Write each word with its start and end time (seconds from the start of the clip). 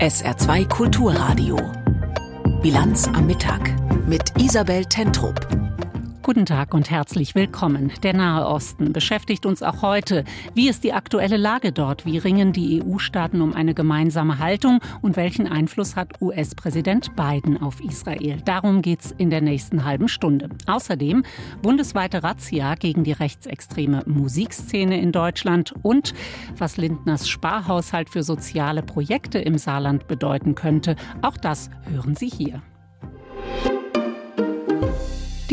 SR2 0.00 0.68
Kulturradio. 0.68 1.56
Bilanz 2.60 3.06
am 3.08 3.26
Mittag 3.26 3.60
mit 4.06 4.32
Isabel 4.40 4.84
Tentrup. 4.84 5.71
Guten 6.24 6.46
Tag 6.46 6.72
und 6.72 6.88
herzlich 6.88 7.34
willkommen. 7.34 7.90
Der 8.04 8.14
Nahe 8.14 8.46
Osten 8.46 8.92
beschäftigt 8.92 9.44
uns 9.44 9.60
auch 9.60 9.82
heute. 9.82 10.22
Wie 10.54 10.68
ist 10.68 10.84
die 10.84 10.92
aktuelle 10.92 11.36
Lage 11.36 11.72
dort? 11.72 12.06
Wie 12.06 12.16
ringen 12.16 12.52
die 12.52 12.80
EU-Staaten 12.80 13.42
um 13.42 13.54
eine 13.54 13.74
gemeinsame 13.74 14.38
Haltung? 14.38 14.78
Und 15.00 15.16
welchen 15.16 15.48
Einfluss 15.48 15.96
hat 15.96 16.22
US-Präsident 16.22 17.16
Biden 17.16 17.60
auf 17.60 17.82
Israel? 17.82 18.40
Darum 18.44 18.82
geht 18.82 19.00
es 19.00 19.10
in 19.10 19.30
der 19.30 19.40
nächsten 19.40 19.84
halben 19.84 20.06
Stunde. 20.06 20.48
Außerdem 20.68 21.24
bundesweite 21.60 22.22
Razzia 22.22 22.76
gegen 22.76 23.02
die 23.02 23.12
rechtsextreme 23.12 24.04
Musikszene 24.06 25.00
in 25.00 25.10
Deutschland 25.10 25.74
und 25.82 26.14
was 26.56 26.76
Lindners 26.76 27.28
Sparhaushalt 27.28 28.08
für 28.08 28.22
soziale 28.22 28.82
Projekte 28.82 29.40
im 29.40 29.58
Saarland 29.58 30.06
bedeuten 30.06 30.54
könnte. 30.54 30.94
Auch 31.20 31.36
das 31.36 31.68
hören 31.90 32.14
Sie 32.14 32.28
hier. 32.28 32.62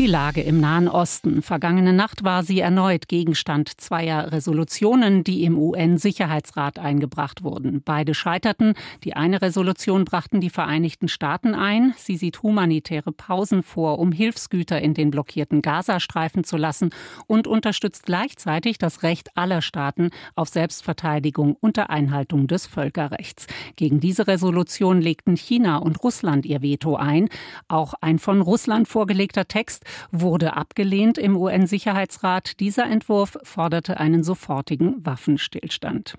Die 0.00 0.06
Lage 0.06 0.40
im 0.40 0.60
Nahen 0.60 0.88
Osten. 0.88 1.42
Vergangene 1.42 1.92
Nacht 1.92 2.24
war 2.24 2.42
sie 2.42 2.60
erneut 2.60 3.06
Gegenstand 3.06 3.82
zweier 3.82 4.32
Resolutionen, 4.32 5.24
die 5.24 5.44
im 5.44 5.58
UN-Sicherheitsrat 5.58 6.78
eingebracht 6.78 7.44
wurden. 7.44 7.82
Beide 7.82 8.14
scheiterten. 8.14 8.72
Die 9.04 9.14
eine 9.14 9.42
Resolution 9.42 10.06
brachten 10.06 10.40
die 10.40 10.48
Vereinigten 10.48 11.06
Staaten 11.06 11.54
ein. 11.54 11.92
Sie 11.98 12.16
sieht 12.16 12.42
humanitäre 12.42 13.12
Pausen 13.12 13.62
vor, 13.62 13.98
um 13.98 14.10
Hilfsgüter 14.10 14.80
in 14.80 14.94
den 14.94 15.10
blockierten 15.10 15.60
Gazastreifen 15.60 16.44
zu 16.44 16.56
lassen 16.56 16.94
und 17.26 17.46
unterstützt 17.46 18.06
gleichzeitig 18.06 18.78
das 18.78 19.02
Recht 19.02 19.36
aller 19.36 19.60
Staaten 19.60 20.12
auf 20.34 20.48
Selbstverteidigung 20.48 21.58
unter 21.60 21.90
Einhaltung 21.90 22.46
des 22.46 22.66
Völkerrechts. 22.66 23.48
Gegen 23.76 24.00
diese 24.00 24.28
Resolution 24.28 25.02
legten 25.02 25.36
China 25.36 25.76
und 25.76 26.02
Russland 26.02 26.46
ihr 26.46 26.62
Veto 26.62 26.96
ein. 26.96 27.28
Auch 27.68 27.92
ein 28.00 28.18
von 28.18 28.40
Russland 28.40 28.88
vorgelegter 28.88 29.46
Text 29.46 29.84
wurde 30.12 30.56
abgelehnt 30.56 31.18
im 31.18 31.36
UN-Sicherheitsrat. 31.36 32.60
Dieser 32.60 32.86
Entwurf 32.86 33.38
forderte 33.42 33.98
einen 33.98 34.22
sofortigen 34.22 35.04
Waffenstillstand. 35.04 36.16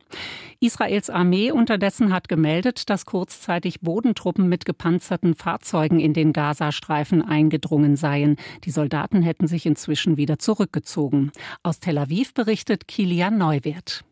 Israels 0.60 1.10
Armee 1.10 1.52
unterdessen 1.52 2.14
hat 2.14 2.30
gemeldet, 2.30 2.90
dass 2.90 3.06
kurzzeitig 3.06 3.82
Bodentruppen 3.82 4.48
mit 4.48 4.66
gepanzerten 4.66 5.36
Fahrzeugen 5.36 6.00
in 6.00 6.14
den 6.14 6.34
Gazastreifen 6.34 7.22
eingedrungen 7.22 7.96
seien. 7.96 8.36
Die 8.64 8.72
Soldaten 8.72 9.22
hätten 9.22 9.48
sich 9.48 9.66
inzwischen 9.66 10.18
wieder 10.18 10.40
zurückgezogen. 10.40 11.32
Aus 11.64 11.80
Tel 11.80 11.98
Aviv 11.98 12.34
berichtet 12.34 12.88
Kilian 12.88 13.38
Neuwert. 13.38 14.04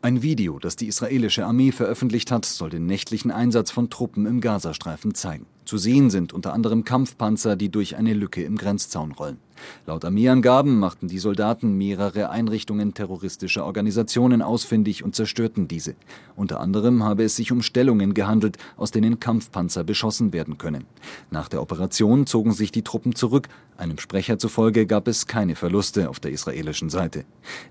Ein 0.00 0.22
Video, 0.22 0.60
das 0.60 0.76
die 0.76 0.86
israelische 0.86 1.44
Armee 1.44 1.72
veröffentlicht 1.72 2.30
hat, 2.30 2.44
soll 2.44 2.70
den 2.70 2.86
nächtlichen 2.86 3.32
Einsatz 3.32 3.72
von 3.72 3.90
Truppen 3.90 4.26
im 4.26 4.40
Gazastreifen 4.40 5.12
zeigen. 5.12 5.46
Zu 5.64 5.76
sehen 5.76 6.08
sind 6.08 6.32
unter 6.32 6.52
anderem 6.52 6.84
Kampfpanzer, 6.84 7.56
die 7.56 7.68
durch 7.68 7.96
eine 7.96 8.14
Lücke 8.14 8.44
im 8.44 8.56
Grenzzaun 8.56 9.10
rollen. 9.10 9.38
Laut 9.86 10.04
Armeeangaben 10.04 10.78
machten 10.78 11.08
die 11.08 11.18
Soldaten 11.18 11.76
mehrere 11.76 12.30
Einrichtungen 12.30 12.94
terroristischer 12.94 13.64
Organisationen 13.64 14.42
ausfindig 14.42 15.04
und 15.04 15.14
zerstörten 15.14 15.68
diese. 15.68 15.94
Unter 16.36 16.60
anderem 16.60 17.04
habe 17.04 17.24
es 17.24 17.36
sich 17.36 17.52
um 17.52 17.62
Stellungen 17.62 18.14
gehandelt, 18.14 18.58
aus 18.76 18.90
denen 18.90 19.20
Kampfpanzer 19.20 19.84
beschossen 19.84 20.32
werden 20.32 20.58
können. 20.58 20.84
Nach 21.30 21.48
der 21.48 21.62
Operation 21.62 22.26
zogen 22.26 22.52
sich 22.52 22.72
die 22.72 22.82
Truppen 22.82 23.14
zurück. 23.14 23.48
Einem 23.76 23.98
Sprecher 23.98 24.38
zufolge 24.38 24.86
gab 24.86 25.08
es 25.08 25.26
keine 25.26 25.54
Verluste 25.54 26.08
auf 26.08 26.20
der 26.20 26.32
israelischen 26.32 26.90
Seite. 26.90 27.24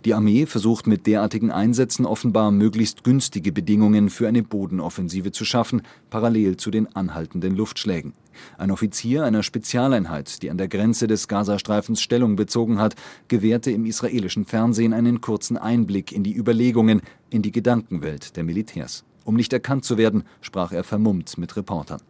Die 0.06 0.14
Armee 0.14 0.46
versucht 0.46 0.88
mit 0.88 1.06
derartigen 1.06 1.52
Einsätzen 1.52 2.06
offenbar 2.06 2.52
möglichst 2.52 3.04
günstige 3.04 3.52
Bedingungen 3.52 4.10
für 4.10 4.28
eine 4.28 4.44
Bodenoffensive 4.44 5.32
zu 5.32 5.46
schaffen, 5.46 5.82
parallel 6.10 6.58
zu 6.58 6.72
den 6.72 6.94
anhaltenden 6.96 7.56
Luftschlägen. 7.56 8.14
Ein 8.58 8.72
Offizier 8.72 9.24
einer 9.24 9.44
Spezialeinheit, 9.44 10.42
die 10.42 10.52
an 10.52 10.58
der 10.58 10.68
Grenze 10.68 11.08
des 11.08 11.28
Gazastreifens 11.28 12.02
Stellung 12.02 12.36
bezogen 12.36 12.80
hat, 12.80 12.96
gewährte 13.28 13.72
im 13.72 13.86
israelischen 13.86 14.46
Fernsehen 14.46 14.94
einen 14.94 15.22
kurzen 15.22 15.58
Einblick 15.58 16.12
in 16.12 16.24
die 16.24 16.36
Überlegungen, 16.36 17.02
in 17.30 17.42
die 17.42 17.52
Gedankenwelt 17.52 18.36
der 18.36 18.44
Militärs. 18.44 19.04
Um 19.24 19.36
nicht 19.36 19.52
erkannt 19.52 19.84
zu 19.84 19.98
werden, 19.98 20.24
sprach 20.42 20.72
er 20.72 20.84
vermummt 20.84 21.38
mit 21.38 21.56
Reportern. 21.58 22.02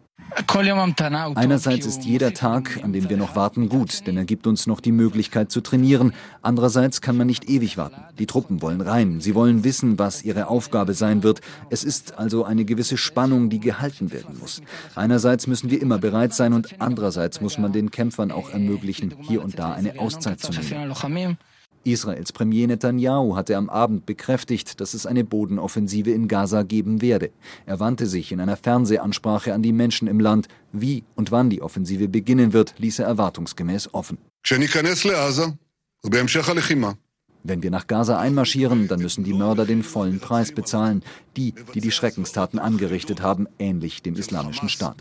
Einerseits 1.35 1.85
ist 1.85 2.03
jeder 2.03 2.33
Tag, 2.33 2.79
an 2.83 2.93
dem 2.93 3.09
wir 3.09 3.17
noch 3.17 3.35
warten, 3.35 3.69
gut, 3.69 4.05
denn 4.07 4.17
er 4.17 4.25
gibt 4.25 4.47
uns 4.47 4.67
noch 4.67 4.79
die 4.79 4.91
Möglichkeit 4.91 5.51
zu 5.51 5.61
trainieren. 5.61 6.13
Andererseits 6.41 7.01
kann 7.01 7.17
man 7.17 7.27
nicht 7.27 7.49
ewig 7.49 7.77
warten. 7.77 8.01
Die 8.17 8.25
Truppen 8.25 8.61
wollen 8.61 8.81
rein. 8.81 9.21
Sie 9.21 9.35
wollen 9.35 9.63
wissen, 9.63 9.99
was 9.99 10.23
ihre 10.23 10.47
Aufgabe 10.47 10.93
sein 10.93 11.23
wird. 11.23 11.41
Es 11.69 11.83
ist 11.83 12.17
also 12.17 12.43
eine 12.43 12.65
gewisse 12.65 12.97
Spannung, 12.97 13.49
die 13.49 13.59
gehalten 13.59 14.11
werden 14.11 14.37
muss. 14.39 14.61
Einerseits 14.95 15.47
müssen 15.47 15.69
wir 15.69 15.81
immer 15.81 15.97
bereit 15.97 16.33
sein 16.33 16.53
und 16.53 16.75
andererseits 16.79 17.41
muss 17.41 17.57
man 17.57 17.71
den 17.71 17.91
Kämpfern 17.91 18.31
auch 18.31 18.49
ermöglichen, 18.49 19.15
hier 19.21 19.43
und 19.43 19.57
da 19.59 19.73
eine 19.73 19.99
Auszeit 19.99 20.39
zu 20.39 20.51
nehmen. 20.51 21.37
Israels 21.91 22.31
Premier 22.31 22.67
Netanyahu 22.67 23.35
hatte 23.35 23.55
am 23.55 23.69
Abend 23.69 24.05
bekräftigt, 24.05 24.79
dass 24.81 24.93
es 24.93 25.05
eine 25.05 25.23
Bodenoffensive 25.23 26.11
in 26.11 26.27
Gaza 26.27 26.63
geben 26.63 27.01
werde. 27.01 27.31
Er 27.65 27.79
wandte 27.79 28.05
sich 28.05 28.31
in 28.31 28.39
einer 28.39 28.57
Fernsehansprache 28.57 29.53
an 29.53 29.61
die 29.61 29.71
Menschen 29.71 30.07
im 30.07 30.19
Land. 30.19 30.47
Wie 30.71 31.03
und 31.15 31.31
wann 31.31 31.49
die 31.49 31.61
Offensive 31.61 32.07
beginnen 32.09 32.53
wird, 32.53 32.75
ließ 32.77 32.99
er 32.99 33.07
erwartungsgemäß 33.07 33.93
offen. 33.93 34.17
Wenn 37.43 37.63
wir 37.63 37.71
nach 37.71 37.87
Gaza 37.87 38.19
einmarschieren, 38.19 38.87
dann 38.87 38.99
müssen 38.99 39.23
die 39.23 39.33
Mörder 39.33 39.65
den 39.65 39.83
vollen 39.83 40.19
Preis 40.19 40.51
bezahlen, 40.51 41.03
die, 41.37 41.53
die 41.73 41.81
die 41.81 41.91
Schreckenstaten 41.91 42.59
angerichtet 42.59 43.21
haben, 43.21 43.47
ähnlich 43.57 44.01
dem 44.01 44.15
Islamischen 44.15 44.69
Staat. 44.69 44.97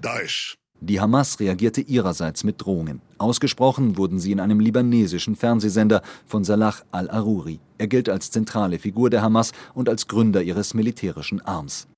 Die 0.80 1.00
Hamas 1.00 1.40
reagierte 1.40 1.80
ihrerseits 1.80 2.44
mit 2.44 2.62
Drohungen. 2.62 3.00
Ausgesprochen 3.18 3.96
wurden 3.96 4.18
sie 4.18 4.32
in 4.32 4.40
einem 4.40 4.60
libanesischen 4.60 5.34
Fernsehsender 5.34 6.02
von 6.26 6.44
Salah 6.44 6.74
al-Aruri. 6.92 7.60
Er 7.78 7.86
gilt 7.86 8.08
als 8.08 8.30
zentrale 8.30 8.78
Figur 8.78 9.08
der 9.08 9.22
Hamas 9.22 9.52
und 9.74 9.88
als 9.88 10.06
Gründer 10.06 10.42
ihres 10.42 10.74
militärischen 10.74 11.40
Arms. 11.40 11.88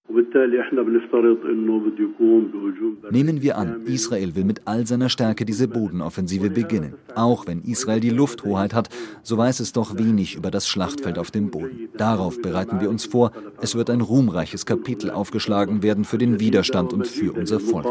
Nehmen 3.10 3.42
wir 3.42 3.58
an, 3.58 3.82
Israel 3.86 4.36
will 4.36 4.44
mit 4.44 4.62
all 4.66 4.86
seiner 4.86 5.08
Stärke 5.08 5.44
diese 5.44 5.68
Bodenoffensive 5.68 6.50
beginnen. 6.50 6.94
Auch 7.14 7.46
wenn 7.46 7.62
Israel 7.62 8.00
die 8.00 8.10
Lufthoheit 8.10 8.74
hat, 8.74 8.88
so 9.22 9.36
weiß 9.36 9.60
es 9.60 9.72
doch 9.72 9.98
wenig 9.98 10.36
über 10.36 10.50
das 10.50 10.68
Schlachtfeld 10.68 11.18
auf 11.18 11.30
dem 11.30 11.50
Boden. 11.50 11.88
Darauf 11.96 12.40
bereiten 12.40 12.80
wir 12.80 12.90
uns 12.90 13.04
vor. 13.04 13.32
Es 13.60 13.74
wird 13.74 13.90
ein 13.90 14.00
ruhmreiches 14.00 14.66
Kapitel 14.66 15.10
aufgeschlagen 15.10 15.82
werden 15.82 16.04
für 16.04 16.18
den 16.18 16.40
Widerstand 16.40 16.92
und 16.92 17.06
für 17.06 17.32
unser 17.32 17.60
Volk. 17.60 17.86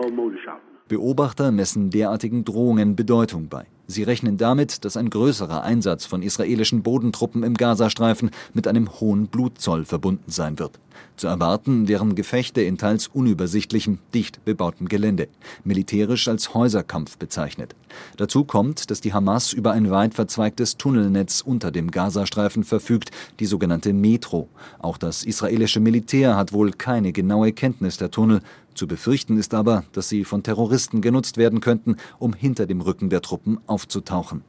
Beobachter 0.87 1.51
messen 1.51 1.89
derartigen 1.89 2.45
Drohungen 2.45 2.95
Bedeutung 2.95 3.49
bei. 3.49 3.65
Sie 3.89 4.03
rechnen 4.03 4.35
damit, 4.35 4.83
dass 4.83 4.97
ein 4.97 5.09
größerer 5.09 5.63
Einsatz 5.63 6.05
von 6.05 6.21
israelischen 6.21 6.83
Bodentruppen 6.83 7.43
im 7.43 7.53
Gazastreifen 7.53 8.31
mit 8.53 8.67
einem 8.67 8.99
hohen 8.99 9.27
Blutzoll 9.27 9.85
verbunden 9.85 10.29
sein 10.29 10.59
wird. 10.59 10.77
Zu 11.15 11.27
erwarten 11.27 11.87
wären 11.87 12.15
Gefechte 12.15 12.61
in 12.61 12.77
teils 12.77 13.07
unübersichtlichem, 13.07 13.99
dicht 14.13 14.43
bebautem 14.43 14.89
Gelände, 14.89 15.29
militärisch 15.63 16.27
als 16.27 16.53
Häuserkampf 16.53 17.17
bezeichnet. 17.17 17.75
Dazu 18.17 18.43
kommt, 18.43 18.91
dass 18.91 18.99
die 18.99 19.13
Hamas 19.13 19.53
über 19.53 19.71
ein 19.71 19.89
weit 19.89 20.15
verzweigtes 20.15 20.75
Tunnelnetz 20.77 21.41
unter 21.41 21.71
dem 21.71 21.89
Gazastreifen 21.89 22.63
verfügt, 22.63 23.11
die 23.39 23.45
sogenannte 23.45 23.93
Metro. 23.93 24.49
Auch 24.79 24.97
das 24.97 25.23
israelische 25.23 25.79
Militär 25.79 26.35
hat 26.35 26.51
wohl 26.51 26.71
keine 26.71 27.13
genaue 27.13 27.53
Kenntnis 27.53 27.97
der 27.97 28.11
Tunnel, 28.11 28.41
zu 28.77 28.88
befürchten 28.88 29.38
ist 29.38 29.53
aber, 29.53 29.83
dass 29.91 30.07
sie 30.07 30.23
von 30.23 30.43
Terroristen 30.43 31.01
genutzt 31.01 31.38
werden 31.38 31.59
könnten, 31.59 31.97
um 32.19 32.33
hinter 32.33 32.65
dem 32.65 32.81
Rücken 32.81 33.09
der 33.09 33.21
Truppen 33.21 33.59
aufzutauchen. 33.67 34.43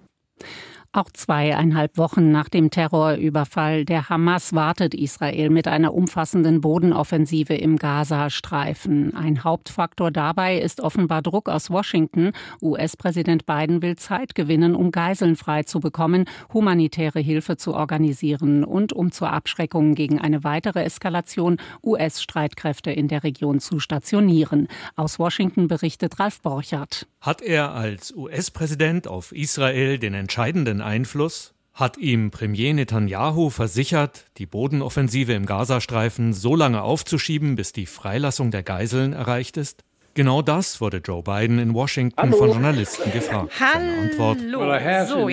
Auch 0.92 1.10
zweieinhalb 1.12 1.98
Wochen 1.98 2.30
nach 2.30 2.48
dem 2.48 2.70
Terrorüberfall 2.70 3.84
der 3.84 4.08
Hamas 4.08 4.54
wartet 4.54 4.94
Israel 4.94 5.50
mit 5.50 5.68
einer 5.68 5.92
umfassenden 5.92 6.62
Bodenoffensive 6.62 7.54
im 7.54 7.76
Gazastreifen. 7.76 9.14
Ein 9.14 9.44
Hauptfaktor 9.44 10.10
dabei 10.10 10.58
ist 10.58 10.80
offenbar 10.80 11.20
Druck 11.20 11.50
aus 11.50 11.68
Washington. 11.68 12.32
US-Präsident 12.62 13.44
Biden 13.44 13.82
will 13.82 13.96
Zeit 13.96 14.34
gewinnen, 14.34 14.74
um 14.74 14.90
Geiseln 14.90 15.36
frei 15.36 15.62
zu 15.62 15.78
bekommen, 15.80 16.24
humanitäre 16.54 17.20
Hilfe 17.20 17.58
zu 17.58 17.74
organisieren 17.74 18.64
und 18.64 18.94
um 18.94 19.12
zur 19.12 19.30
Abschreckung 19.30 19.94
gegen 19.94 20.18
eine 20.18 20.42
weitere 20.42 20.84
Eskalation 20.84 21.58
US-Streitkräfte 21.84 22.90
in 22.90 23.08
der 23.08 23.24
Region 23.24 23.60
zu 23.60 23.78
stationieren. 23.78 24.68
Aus 24.96 25.18
Washington 25.18 25.68
berichtet 25.68 26.18
Ralf 26.18 26.40
Borchardt. 26.40 27.06
Hat 27.20 27.42
er 27.42 27.74
als 27.74 28.14
US-Präsident 28.16 29.06
auf 29.06 29.32
Israel 29.32 29.98
den 29.98 30.14
entscheidenden 30.14 30.77
seinen 30.78 30.82
Einfluss? 30.82 31.54
Hat 31.74 31.96
ihm 31.96 32.30
Premier 32.30 32.74
Netanyahu 32.74 33.50
versichert, 33.50 34.26
die 34.38 34.46
Bodenoffensive 34.46 35.32
im 35.32 35.46
Gazastreifen 35.46 36.32
so 36.32 36.56
lange 36.56 36.82
aufzuschieben, 36.82 37.54
bis 37.54 37.72
die 37.72 37.86
Freilassung 37.86 38.50
der 38.50 38.64
Geiseln 38.64 39.12
erreicht 39.12 39.56
ist? 39.56 39.84
Genau 40.14 40.42
das 40.42 40.80
wurde 40.80 41.00
Joe 41.04 41.22
Biden 41.22 41.60
in 41.60 41.74
Washington 41.74 42.20
Hallo. 42.20 42.36
von 42.36 42.50
Journalisten 42.50 43.12
gefragt. 43.12 43.52
Hallo. 43.60 43.72
Seine 43.74 44.10
Antwort: 44.10 44.38
So, 44.40 45.28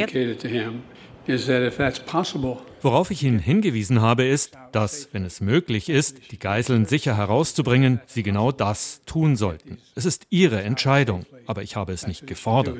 Worauf 2.84 3.10
ich 3.10 3.24
ihn 3.24 3.40
hingewiesen 3.40 4.02
habe, 4.02 4.26
ist, 4.26 4.56
dass, 4.72 5.10
wenn 5.12 5.26
es 5.26 5.42
möglich 5.42 5.90
ist, 5.90 6.32
die 6.32 6.38
Geiseln 6.38 6.86
sicher 6.86 7.18
herauszubringen, 7.18 8.00
sie 8.06 8.22
genau 8.22 8.52
das 8.52 9.02
tun 9.08 9.36
sollten. 9.36 9.80
Es 9.96 10.06
ist 10.06 10.28
ihre 10.30 10.62
Entscheidung, 10.62 11.26
aber 11.48 11.64
ich 11.64 11.76
habe 11.76 11.94
es 11.94 12.06
nicht 12.06 12.28
gefordert. 12.28 12.78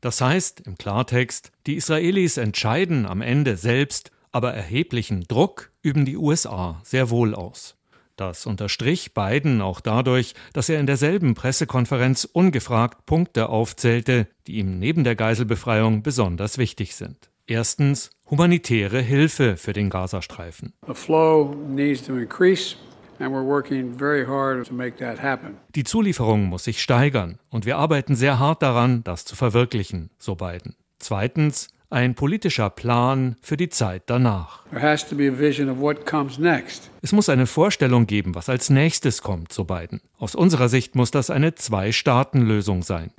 Das 0.00 0.20
heißt 0.20 0.60
im 0.66 0.76
Klartext, 0.76 1.52
die 1.66 1.76
Israelis 1.76 2.36
entscheiden 2.36 3.06
am 3.06 3.22
Ende 3.22 3.56
selbst, 3.56 4.10
aber 4.30 4.52
erheblichen 4.52 5.24
Druck 5.28 5.70
üben 5.82 6.04
die 6.04 6.16
USA 6.16 6.80
sehr 6.82 7.10
wohl 7.10 7.34
aus. 7.34 7.76
Das 8.16 8.46
unterstrich 8.46 9.14
Biden 9.14 9.62
auch 9.62 9.80
dadurch, 9.80 10.34
dass 10.52 10.68
er 10.68 10.80
in 10.80 10.86
derselben 10.86 11.34
Pressekonferenz 11.34 12.28
ungefragt 12.30 13.06
Punkte 13.06 13.48
aufzählte, 13.48 14.26
die 14.46 14.58
ihm 14.58 14.78
neben 14.78 15.02
der 15.02 15.16
Geiselbefreiung 15.16 16.02
besonders 16.02 16.58
wichtig 16.58 16.94
sind. 16.94 17.30
Erstens 17.46 18.10
humanitäre 18.28 19.00
Hilfe 19.00 19.56
für 19.56 19.72
den 19.72 19.88
Gazastreifen. 19.88 20.72
Die 25.74 25.84
Zulieferung 25.84 26.44
muss 26.44 26.64
sich 26.64 26.82
steigern 26.82 27.38
und 27.50 27.66
wir 27.66 27.78
arbeiten 27.78 28.14
sehr 28.14 28.38
hart 28.38 28.62
daran, 28.62 29.04
das 29.04 29.24
zu 29.24 29.36
verwirklichen, 29.36 30.10
so 30.18 30.34
Biden. 30.34 30.76
Zweitens 30.98 31.68
ein 31.92 32.14
politischer 32.14 32.70
Plan 32.70 33.36
für 33.42 33.56
die 33.56 33.68
Zeit 33.68 34.04
danach. 34.06 34.62
Es 37.02 37.12
muss 37.12 37.28
eine 37.28 37.46
Vorstellung 37.46 38.06
geben, 38.06 38.34
was 38.34 38.48
als 38.48 38.70
nächstes 38.70 39.22
kommt, 39.22 39.52
so 39.52 39.64
Biden. 39.64 40.00
Aus 40.18 40.34
unserer 40.34 40.68
Sicht 40.68 40.94
muss 40.94 41.10
das 41.10 41.30
eine 41.30 41.54
Zwei-Staaten-Lösung 41.54 42.82
sein. 42.82 43.10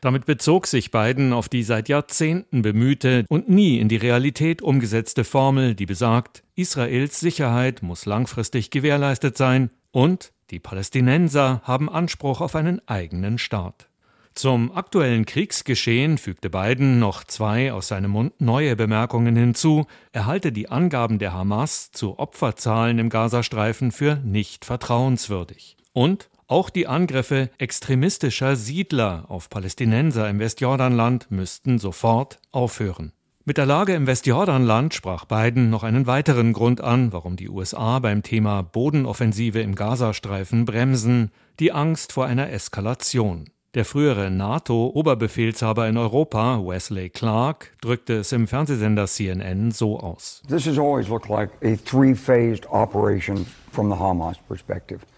Damit 0.00 0.26
bezog 0.26 0.66
sich 0.66 0.90
Biden 0.90 1.32
auf 1.32 1.48
die 1.48 1.62
seit 1.62 1.88
Jahrzehnten 1.88 2.62
bemühte 2.62 3.24
und 3.28 3.48
nie 3.48 3.78
in 3.78 3.88
die 3.88 3.96
Realität 3.96 4.62
umgesetzte 4.62 5.24
Formel, 5.24 5.74
die 5.74 5.86
besagt, 5.86 6.42
Israels 6.54 7.20
Sicherheit 7.20 7.82
muss 7.82 8.06
langfristig 8.06 8.70
gewährleistet 8.70 9.36
sein 9.36 9.70
und 9.92 10.32
die 10.50 10.58
Palästinenser 10.58 11.62
haben 11.64 11.88
Anspruch 11.88 12.40
auf 12.40 12.56
einen 12.56 12.80
eigenen 12.88 13.38
Staat. 13.38 13.89
Zum 14.34 14.72
aktuellen 14.72 15.26
Kriegsgeschehen 15.26 16.16
fügte 16.16 16.50
Biden 16.50 16.98
noch 16.98 17.24
zwei 17.24 17.72
aus 17.72 17.88
seinem 17.88 18.12
Mund 18.12 18.40
neue 18.40 18.76
Bemerkungen 18.76 19.36
hinzu. 19.36 19.86
Er 20.12 20.26
halte 20.26 20.52
die 20.52 20.68
Angaben 20.70 21.18
der 21.18 21.32
Hamas 21.32 21.90
zu 21.90 22.18
Opferzahlen 22.18 22.98
im 22.98 23.10
Gazastreifen 23.10 23.92
für 23.92 24.16
nicht 24.16 24.64
vertrauenswürdig. 24.64 25.76
Und 25.92 26.30
auch 26.46 26.70
die 26.70 26.86
Angriffe 26.86 27.50
extremistischer 27.58 28.56
Siedler 28.56 29.26
auf 29.28 29.50
Palästinenser 29.50 30.28
im 30.28 30.38
Westjordanland 30.38 31.30
müssten 31.30 31.78
sofort 31.78 32.40
aufhören. 32.50 33.12
Mit 33.44 33.56
der 33.56 33.66
Lage 33.66 33.94
im 33.94 34.06
Westjordanland 34.06 34.94
sprach 34.94 35.24
Biden 35.24 35.70
noch 35.70 35.82
einen 35.82 36.06
weiteren 36.06 36.52
Grund 36.52 36.80
an, 36.80 37.12
warum 37.12 37.36
die 37.36 37.48
USA 37.48 37.98
beim 37.98 38.22
Thema 38.22 38.62
Bodenoffensive 38.62 39.60
im 39.60 39.74
Gazastreifen 39.74 40.64
bremsen, 40.64 41.30
die 41.58 41.72
Angst 41.72 42.12
vor 42.12 42.26
einer 42.26 42.50
Eskalation. 42.50 43.50
Der 43.74 43.84
frühere 43.84 44.32
NATO-Oberbefehlshaber 44.32 45.88
in 45.88 45.96
Europa, 45.96 46.58
Wesley 46.58 47.08
Clark, 47.08 47.72
drückte 47.80 48.14
es 48.14 48.32
im 48.32 48.48
Fernsehsender 48.48 49.06
CNN 49.06 49.70
so 49.70 50.00
aus. 50.00 50.42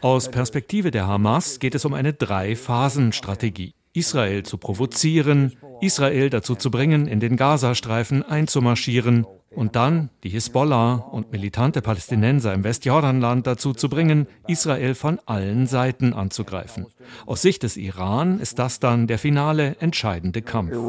Aus 0.03 0.31
Perspektive 0.31 0.91
der 0.91 1.07
Hamas 1.07 1.59
geht 1.61 1.75
es 1.75 1.85
um 1.87 1.95
eine 1.95 2.13
Drei-Phasen-Strategie. 2.13 3.73
Israel 3.95 4.43
zu 4.43 4.59
provozieren, 4.59 5.57
Israel 5.81 6.29
dazu 6.29 6.55
zu 6.55 6.71
bringen, 6.71 7.07
in 7.07 7.21
den 7.21 7.37
Gazastreifen 7.39 8.23
einzumarschieren 8.23 9.27
und 9.55 9.77
dann 9.77 10.11
die 10.25 10.29
Hisbollah 10.29 10.95
und 10.95 11.33
militante 11.33 11.83
Palästinenser 11.83 12.55
im 12.55 12.65
Westjordanland 12.65 13.47
dazu 13.47 13.73
zu 13.73 13.89
bringen, 13.89 14.27
Israel 14.47 14.95
von 14.95 15.19
allen 15.27 15.67
Seiten 15.67 16.13
anzugreifen. 16.13 16.87
Aus 17.27 17.43
Sicht 17.43 17.63
des 17.63 17.77
Iran 17.77 18.41
ist 18.41 18.59
das 18.59 18.81
dann 18.81 19.07
der 19.07 19.19
finale 19.19 19.77
entscheidende 19.81 20.43
Kampf. 20.43 20.75
Uh, 20.75 20.89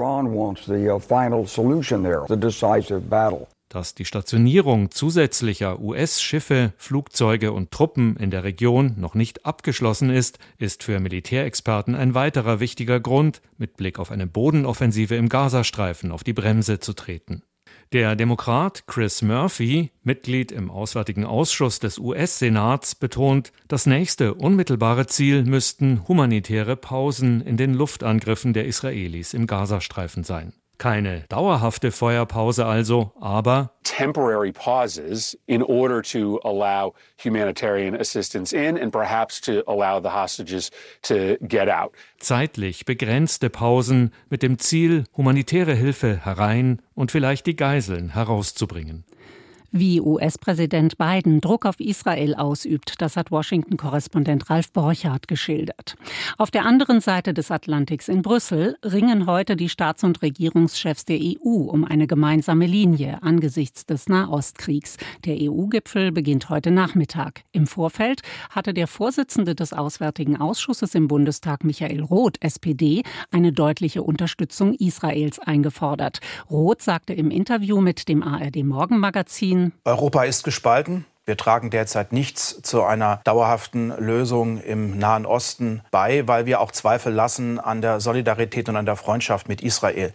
dass 3.73 3.95
die 3.95 4.05
Stationierung 4.05 4.91
zusätzlicher 4.91 5.79
US-Schiffe, 5.79 6.73
Flugzeuge 6.77 7.51
und 7.51 7.71
Truppen 7.71 8.15
in 8.17 8.29
der 8.29 8.43
Region 8.43 8.93
noch 8.97 9.15
nicht 9.15 9.45
abgeschlossen 9.45 10.11
ist, 10.11 10.37
ist 10.59 10.83
für 10.83 10.99
Militärexperten 10.99 11.95
ein 11.95 12.13
weiterer 12.13 12.59
wichtiger 12.59 12.99
Grund, 12.99 13.41
mit 13.57 13.75
Blick 13.75 13.97
auf 13.97 14.11
eine 14.11 14.27
Bodenoffensive 14.27 15.15
im 15.15 15.27
Gazastreifen 15.27 16.11
auf 16.11 16.23
die 16.23 16.33
Bremse 16.33 16.79
zu 16.79 16.93
treten. 16.93 17.41
Der 17.91 18.15
Demokrat 18.15 18.87
Chris 18.87 19.21
Murphy, 19.21 19.91
Mitglied 20.03 20.51
im 20.51 20.71
Auswärtigen 20.71 21.25
Ausschuss 21.25 21.79
des 21.79 21.99
US-Senats, 21.99 22.95
betont, 22.95 23.51
das 23.67 23.85
nächste 23.85 24.33
unmittelbare 24.33 25.05
Ziel 25.05 25.43
müssten 25.43 26.07
humanitäre 26.07 26.75
Pausen 26.75 27.41
in 27.41 27.57
den 27.57 27.73
Luftangriffen 27.73 28.53
der 28.53 28.65
Israelis 28.65 29.33
im 29.33 29.45
Gazastreifen 29.47 30.23
sein. 30.23 30.53
Keine 30.77 31.21
dauerhafte 31.29 31.91
Feuerpause 31.91 32.65
also, 32.65 33.11
aber 33.19 33.71
temporary 33.83 34.51
pauses 34.51 35.37
in 35.45 35.61
order 35.61 36.01
to 36.01 36.39
allow 36.43 36.93
humanitarian 37.15 37.95
assistance 37.95 38.51
in 38.51 38.77
and 38.77 38.91
perhaps 38.91 39.39
to 39.39 39.63
allow 39.67 40.01
the 40.01 40.09
hostages 40.09 40.71
to 41.03 41.37
get 41.47 41.69
out. 41.69 41.93
Zeitlich 42.19 42.85
begrenzte 42.85 43.49
Pausen 43.49 44.11
mit 44.29 44.41
dem 44.41 44.57
Ziel, 44.59 45.05
humanitäre 45.15 45.75
Hilfe 45.75 46.25
herein 46.25 46.81
und 46.95 47.11
vielleicht 47.11 47.45
die 47.45 47.55
Geiseln 47.55 48.13
herauszubringen. 48.13 49.05
Wie 49.75 49.99
US-Präsident 49.99 50.99
Biden 50.99 51.41
Druck 51.41 51.65
auf 51.65 51.79
Israel 51.79 52.35
ausübt, 52.35 53.01
das 53.01 53.17
hat 53.17 53.31
Washington-Korrespondent 53.31 54.47
Ralf 54.51 54.71
Borchardt 54.71 55.27
geschildert. 55.27 55.95
Auf 56.37 56.51
der 56.51 56.67
anderen 56.67 57.01
Seite 57.01 57.33
des 57.33 57.49
Atlantiks 57.49 58.07
in 58.07 58.21
Brüssel 58.21 58.77
ringen 58.85 59.25
heute 59.25 59.55
die 59.55 59.69
Staats- 59.69 60.03
und 60.03 60.21
Regierungschefs 60.21 61.05
der 61.05 61.17
EU 61.19 61.63
um 61.71 61.85
eine 61.85 62.05
gemeinsame 62.05 62.67
Linie 62.67 63.23
angesichts 63.23 63.87
des 63.87 64.07
Nahostkriegs. 64.07 64.97
Der 65.25 65.37
EU-Gipfel 65.41 66.11
beginnt 66.11 66.49
heute 66.49 66.69
Nachmittag. 66.69 67.41
Im 67.51 67.65
Vorfeld 67.65 68.21
hatte 68.51 68.75
der 68.75 68.85
Vorsitzende 68.85 69.55
des 69.55 69.73
Auswärtigen 69.73 70.39
Ausschusses 70.39 70.93
im 70.93 71.07
Bundestag, 71.07 71.63
Michael 71.63 72.03
Roth, 72.03 72.37
SPD, 72.41 73.01
eine 73.31 73.51
deutliche 73.51 74.03
Unterstützung 74.03 74.75
Israels 74.75 75.39
eingefordert. 75.39 76.19
Roth 76.51 76.83
sagte 76.83 77.13
im 77.13 77.31
Interview 77.31 77.81
mit 77.81 78.07
dem 78.07 78.21
ARD 78.21 78.57
Morgenmagazin, 78.63 79.62
Europa 79.85 80.23
ist 80.23 80.43
gespalten. 80.43 81.05
Wir 81.25 81.37
tragen 81.37 81.69
derzeit 81.69 82.11
nichts 82.11 82.61
zu 82.63 82.83
einer 82.83 83.21
dauerhaften 83.23 83.93
Lösung 83.97 84.59
im 84.59 84.97
Nahen 84.97 85.25
Osten 85.25 85.81
bei, 85.89 86.27
weil 86.27 86.45
wir 86.45 86.59
auch 86.59 86.71
Zweifel 86.71 87.13
lassen 87.13 87.59
an 87.59 87.81
der 87.81 88.01
Solidarität 88.01 88.67
und 88.67 88.75
an 88.75 88.85
der 88.85 88.97
Freundschaft 88.97 89.47
mit 89.47 89.61
Israel. 89.61 90.11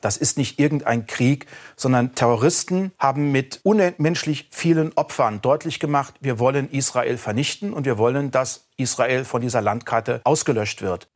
Das 0.00 0.16
ist 0.16 0.38
nicht 0.38 0.58
irgendein 0.58 1.06
Krieg, 1.06 1.46
sondern 1.74 2.14
Terroristen 2.14 2.92
haben 2.98 3.32
mit 3.32 3.60
unmenschlich 3.64 4.48
vielen 4.50 4.92
Opfern 4.94 5.42
deutlich 5.42 5.80
gemacht, 5.80 6.14
wir 6.20 6.38
wollen 6.38 6.70
Israel 6.70 7.18
vernichten 7.18 7.72
und 7.72 7.84
wir 7.84 7.98
wollen, 7.98 8.30
dass 8.30 8.66
Israel 8.76 9.24
von 9.24 9.40
dieser 9.40 9.60
Landkarte 9.60 10.20
ausgelöscht 10.24 10.80
wird. 10.80 11.08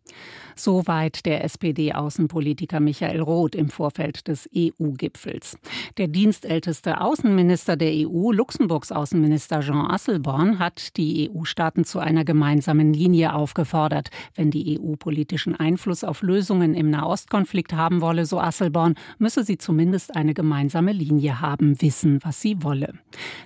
Soweit 0.62 1.24
der 1.24 1.42
SPD-Außenpolitiker 1.44 2.80
Michael 2.80 3.20
Roth 3.20 3.54
im 3.54 3.70
Vorfeld 3.70 4.28
des 4.28 4.46
EU-Gipfels. 4.54 5.56
Der 5.96 6.06
dienstälteste 6.06 7.00
Außenminister 7.00 7.78
der 7.78 8.06
EU, 8.06 8.30
Luxemburgs 8.30 8.92
Außenminister 8.92 9.60
Jean 9.60 9.90
Asselborn, 9.90 10.58
hat 10.58 10.98
die 10.98 11.30
EU-Staaten 11.30 11.86
zu 11.86 11.98
einer 11.98 12.26
gemeinsamen 12.26 12.92
Linie 12.92 13.34
aufgefordert. 13.34 14.10
Wenn 14.34 14.50
die 14.50 14.78
EU 14.78 14.96
politischen 14.96 15.56
Einfluss 15.56 16.04
auf 16.04 16.20
Lösungen 16.20 16.74
im 16.74 16.90
Nahostkonflikt 16.90 17.72
haben 17.72 18.02
wolle, 18.02 18.26
so 18.26 18.38
Asselborn, 18.38 18.96
müsse 19.16 19.44
sie 19.44 19.56
zumindest 19.56 20.14
eine 20.14 20.34
gemeinsame 20.34 20.92
Linie 20.92 21.40
haben, 21.40 21.80
wissen, 21.80 22.18
was 22.22 22.42
sie 22.42 22.62
wolle. 22.62 22.92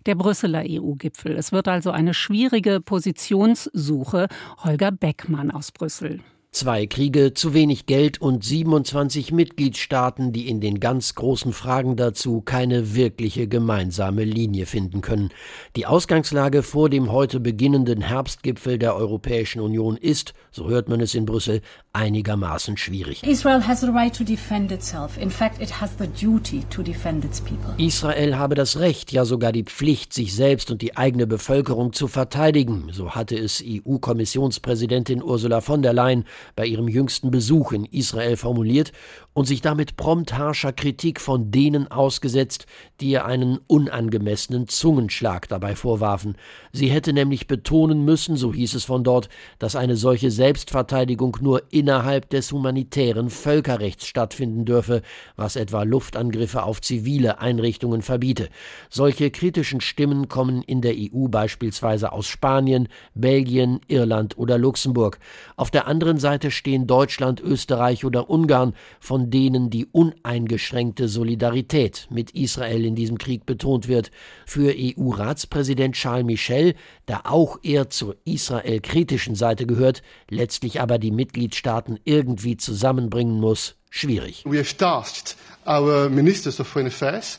Der 0.07 0.17
Brüsseler 0.17 0.65
EU-Gipfel. 0.67 1.37
Es 1.37 1.53
wird 1.53 1.69
also 1.69 1.93
eine 1.93 2.13
schwierige 2.13 2.81
Positionssuche. 2.81 4.27
Holger 4.65 4.91
Beckmann 4.91 5.53
aus 5.53 5.71
Brüssel. 5.71 6.19
Zwei 6.55 6.87
Kriege, 6.87 7.35
zu 7.35 7.53
wenig 7.53 7.87
Geld 7.87 8.21
und 8.21 8.45
27 8.45 9.33
Mitgliedstaaten, 9.33 10.33
die 10.33 10.49
in 10.49 10.61
den 10.61 10.79
ganz 10.79 11.17
großen 11.17 11.53
Fragen 11.53 11.97
dazu 11.97 12.43
keine 12.43 12.95
wirkliche 12.95 13.49
gemeinsame 13.49 14.23
Linie 14.23 14.67
finden 14.67 15.01
können. 15.01 15.31
Die 15.75 15.85
Ausgangslage 15.85 16.63
vor 16.63 16.91
dem 16.91 17.11
heute 17.11 17.41
beginnenden 17.41 18.03
Herbstgipfel 18.03 18.79
der 18.79 18.95
Europäischen 18.95 19.61
Union 19.61 19.97
ist, 19.97 20.33
so 20.53 20.69
hört 20.69 20.89
man 20.89 21.01
es 21.01 21.17
in 21.17 21.27
Brüssel, 21.27 21.61
einigermaßen 21.95 22.77
schwierig. 22.77 23.23
Israel 23.23 23.67
has 23.67 23.81
the 23.81 23.89
right 23.89 24.15
to 24.15 24.25
defend 24.25 24.73
itself. 24.73 25.17
In 25.17 25.31
fact, 25.31 25.63
it 25.63 25.81
has 25.81 25.91
the 25.99 26.07
duty 26.07 26.65
to 26.71 26.83
defend 26.83 27.25
its 27.25 27.41
people. 27.41 27.73
Israel 27.79 28.37
habe 28.37 28.55
das 28.55 28.79
Recht, 28.79 29.13
ja 29.13 29.25
sogar 29.25 29.53
die 29.53 29.65
Pflicht, 29.65 30.13
sich 30.13 30.35
selbst 30.35 30.71
und 30.71 30.83
die 30.83 30.97
eigene 30.97 31.27
Bevölkerung 31.27 31.93
zu 31.93 32.09
verteidigen, 32.09 32.89
so 32.93 33.13
hatte 33.13 33.37
es 33.37 33.63
EU-Kommissionspräsidentin 33.65 35.23
Ursula 35.23 35.61
von 35.61 35.83
der 35.83 35.93
Leyen 35.93 36.25
bei 36.57 36.67
ihrem 36.67 36.89
jüngsten 36.89 37.31
Besuch 37.31 37.73
in 37.73 37.85
Israel 37.85 38.37
formuliert 38.37 38.93
und 39.35 39.47
sich 39.47 39.61
damit 39.61 39.97
prompt 39.97 40.39
harscher 40.39 40.73
Kritik 40.73 41.21
von 41.21 41.51
denen 41.51 41.91
ausgesetzt, 41.91 42.67
die 43.01 43.11
ihr 43.11 43.27
einen 43.27 43.59
unangemessenen 43.67 44.69
Zungenschlag 44.69 45.49
dabei 45.49 45.75
vorwarfen. 45.75 46.37
Sie 46.73 46.89
hätte 46.89 47.13
nämlich 47.13 47.49
betonen 47.49 48.05
müssen, 48.05 48.37
so 48.37 48.55
hieß 48.55 48.75
es 48.75 48.85
von 48.85 49.05
dort, 49.05 49.29
dass 49.59 49.77
eine 49.77 49.97
solche 49.97 50.31
Selbstverteidigung 50.31 51.37
nur 51.41 51.63
innerhalb 51.71 52.31
des 52.31 52.53
humanitären 52.53 53.29
Völkerrechts 53.29 54.07
stattfinden 54.07 54.65
dürfe, 54.65 55.03
was 55.37 55.57
etwa 55.57 55.83
Luftangriffe 55.83 56.63
auf 56.63 56.81
zivile 56.81 57.41
Einrichtungen 57.41 58.03
verbiete. 58.03 58.49
Solche 58.89 59.31
kritischen 59.33 59.81
Stimmen 59.81 60.29
kommen 60.29 60.63
in 60.63 60.81
der 60.81 60.95
EU 60.95 61.27
beispielsweise 61.29 62.13
aus 62.13 62.29
Spanien, 62.29 62.89
Belgien, 63.15 63.81
Irland 63.89 64.39
oder 64.39 64.59
Luxemburg. 64.59 65.19
Auf 65.57 65.73
der 65.73 65.89
anderen 65.89 66.19
Seite 66.19 66.53
stehen 66.53 66.87
Deutschland, 66.87 67.41
Österreich 67.41 68.05
oder 68.05 68.31
Ungarn, 68.31 68.75
von 69.01 69.24
denen 69.31 69.71
die 69.71 69.87
uneingeschränkte 69.87 71.09
Solidarität 71.09 72.07
mit 72.11 72.31
Israel 72.33 72.85
in 72.85 72.95
diesem 72.95 73.19
Krieg 73.19 73.47
betont 73.47 73.89
wird. 73.89 74.11
Für 74.47 74.75
EU-Ratspräsident 74.77 75.95
Charles 75.95 76.27
Michel, 76.27 76.75
der 77.09 77.31
auch 77.31 77.59
eher 77.63 77.91
zur 77.91 78.17
Israel-kritischen 78.25 79.35
Seite 79.35 79.67
gehört, 79.67 80.03
letztlich 80.31 80.81
aber 80.81 80.99
die 80.99 81.11
Mitgliedstaaten 81.11 81.99
irgendwie 82.05 82.57
zusammenbringen 82.57 83.41
muss, 83.41 83.77
schwierig. 83.91 84.43
We 84.45 84.59
have 84.59 84.77
tasked 84.77 85.37
our 85.67 86.09
ministers 86.09 86.61
of 86.61 86.67
foreign 86.67 86.89
affairs 86.89 87.39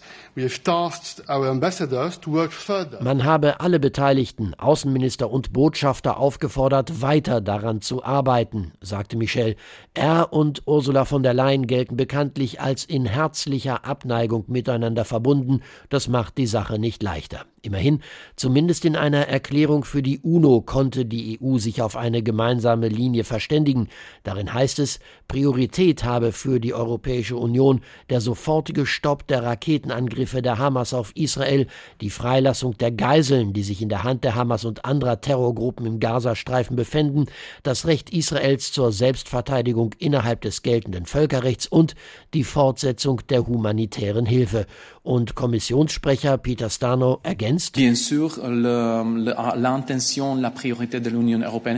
man 3.02 3.24
habe 3.24 3.62
alle 3.62 3.80
Beteiligten, 3.80 4.54
Außenminister 4.54 5.32
und 5.32 5.54
Botschafter 5.54 6.18
aufgefordert, 6.18 7.02
weiter 7.02 7.40
daran 7.40 7.80
zu 7.80 8.04
arbeiten, 8.04 8.74
sagte 8.82 9.16
Michel. 9.16 9.56
Er 9.94 10.34
und 10.34 10.64
Ursula 10.66 11.06
von 11.06 11.24
der 11.24 11.34
Leyen 11.34 11.68
gelten 11.68 11.96
bekanntlich 11.96 12.60
als 12.60 12.84
in 12.84 13.06
herzlicher 13.06 13.86
Abneigung 13.86 14.44
miteinander 14.48 15.06
verbunden. 15.06 15.62
Das 15.88 16.10
macht 16.10 16.38
die 16.38 16.48
Sache 16.48 16.80
nicht 16.80 17.02
leichter. 17.02 17.46
Immerhin, 17.62 18.02
zumindest 18.36 18.86
in 18.86 18.96
einer 18.96 19.28
Erklärung 19.28 19.86
für 19.86 20.04
die 20.04 20.20
UNO 20.20 20.62
konnte 20.62 21.06
die 21.06 21.40
EU 21.42 21.58
sich 21.58 21.82
auf 21.82 21.96
eine 21.96 22.22
gemeinsame 22.22 22.90
Linie 22.90 23.24
verständigen. 23.24 23.88
Darin 24.24 24.54
heißt 24.54 24.78
es, 24.80 25.00
Priorität 25.28 26.04
habe 26.04 26.32
für 26.32 26.60
die 26.60 26.76
Europäische 26.76 27.38
Union 27.38 27.82
der 28.12 28.22
sofortige 28.22 28.86
Stopp 28.86 29.26
der 29.26 29.42
Raketenangriffe 29.42 30.25
der 30.34 30.58
Hamas 30.58 30.94
auf 30.94 31.12
Israel, 31.16 31.68
die 32.02 32.10
Freilassung 32.10 32.78
der 32.78 32.92
Geiseln, 32.92 33.54
die 33.54 33.64
sich 33.64 33.82
in 33.82 33.90
der 33.90 34.04
Hand 34.04 34.24
der 34.24 34.36
Hamas 34.36 34.66
und 34.66 34.86
anderer 34.86 35.22
Terrorgruppen 35.22 35.86
im 35.86 36.00
Gazastreifen 36.00 36.76
befänden, 36.76 37.26
das 37.64 37.86
Recht 37.88 38.10
Israels 38.10 38.72
zur 38.72 38.92
Selbstverteidigung 38.92 39.94
innerhalb 39.98 40.42
des 40.42 40.62
geltenden 40.62 41.06
Völkerrechts 41.06 41.68
und 41.68 41.96
die 42.34 42.44
Fortsetzung 42.44 43.22
der 43.30 43.46
humanitären 43.46 44.26
Hilfe. 44.26 44.66
Und 45.04 45.36
Kommissionssprecher 45.36 46.38
Peter 46.40 46.70
Stano 46.70 47.20
ergänzt 47.22 47.78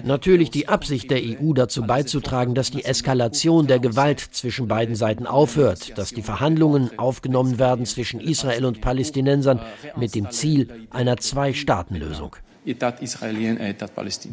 Natürlich 0.06 0.50
die 0.50 0.70
Absicht 0.70 1.12
der 1.12 1.20
EU 1.22 1.52
dazu 1.54 1.82
beizutragen, 1.82 2.56
dass 2.56 2.72
die 2.72 2.86
Eskalation 2.86 3.68
der 3.68 3.80
Gewalt 3.80 4.20
zwischen 4.20 4.70
beiden 4.70 4.96
Seiten 4.96 5.28
aufhört, 5.28 5.98
dass 5.98 6.14
die 6.14 6.22
Verhandlungen 6.22 6.98
aufgenommen 6.98 7.60
werden 7.60 7.86
zwischen 7.86 8.22
Israel 8.22 8.37
und 8.44 8.82
Palästinensern 8.82 9.60
mit 9.96 10.16
dem 10.16 10.32
Ziel 10.32 10.88
einer 10.90 11.18
Zwei-Staaten-Lösung. 11.18 12.36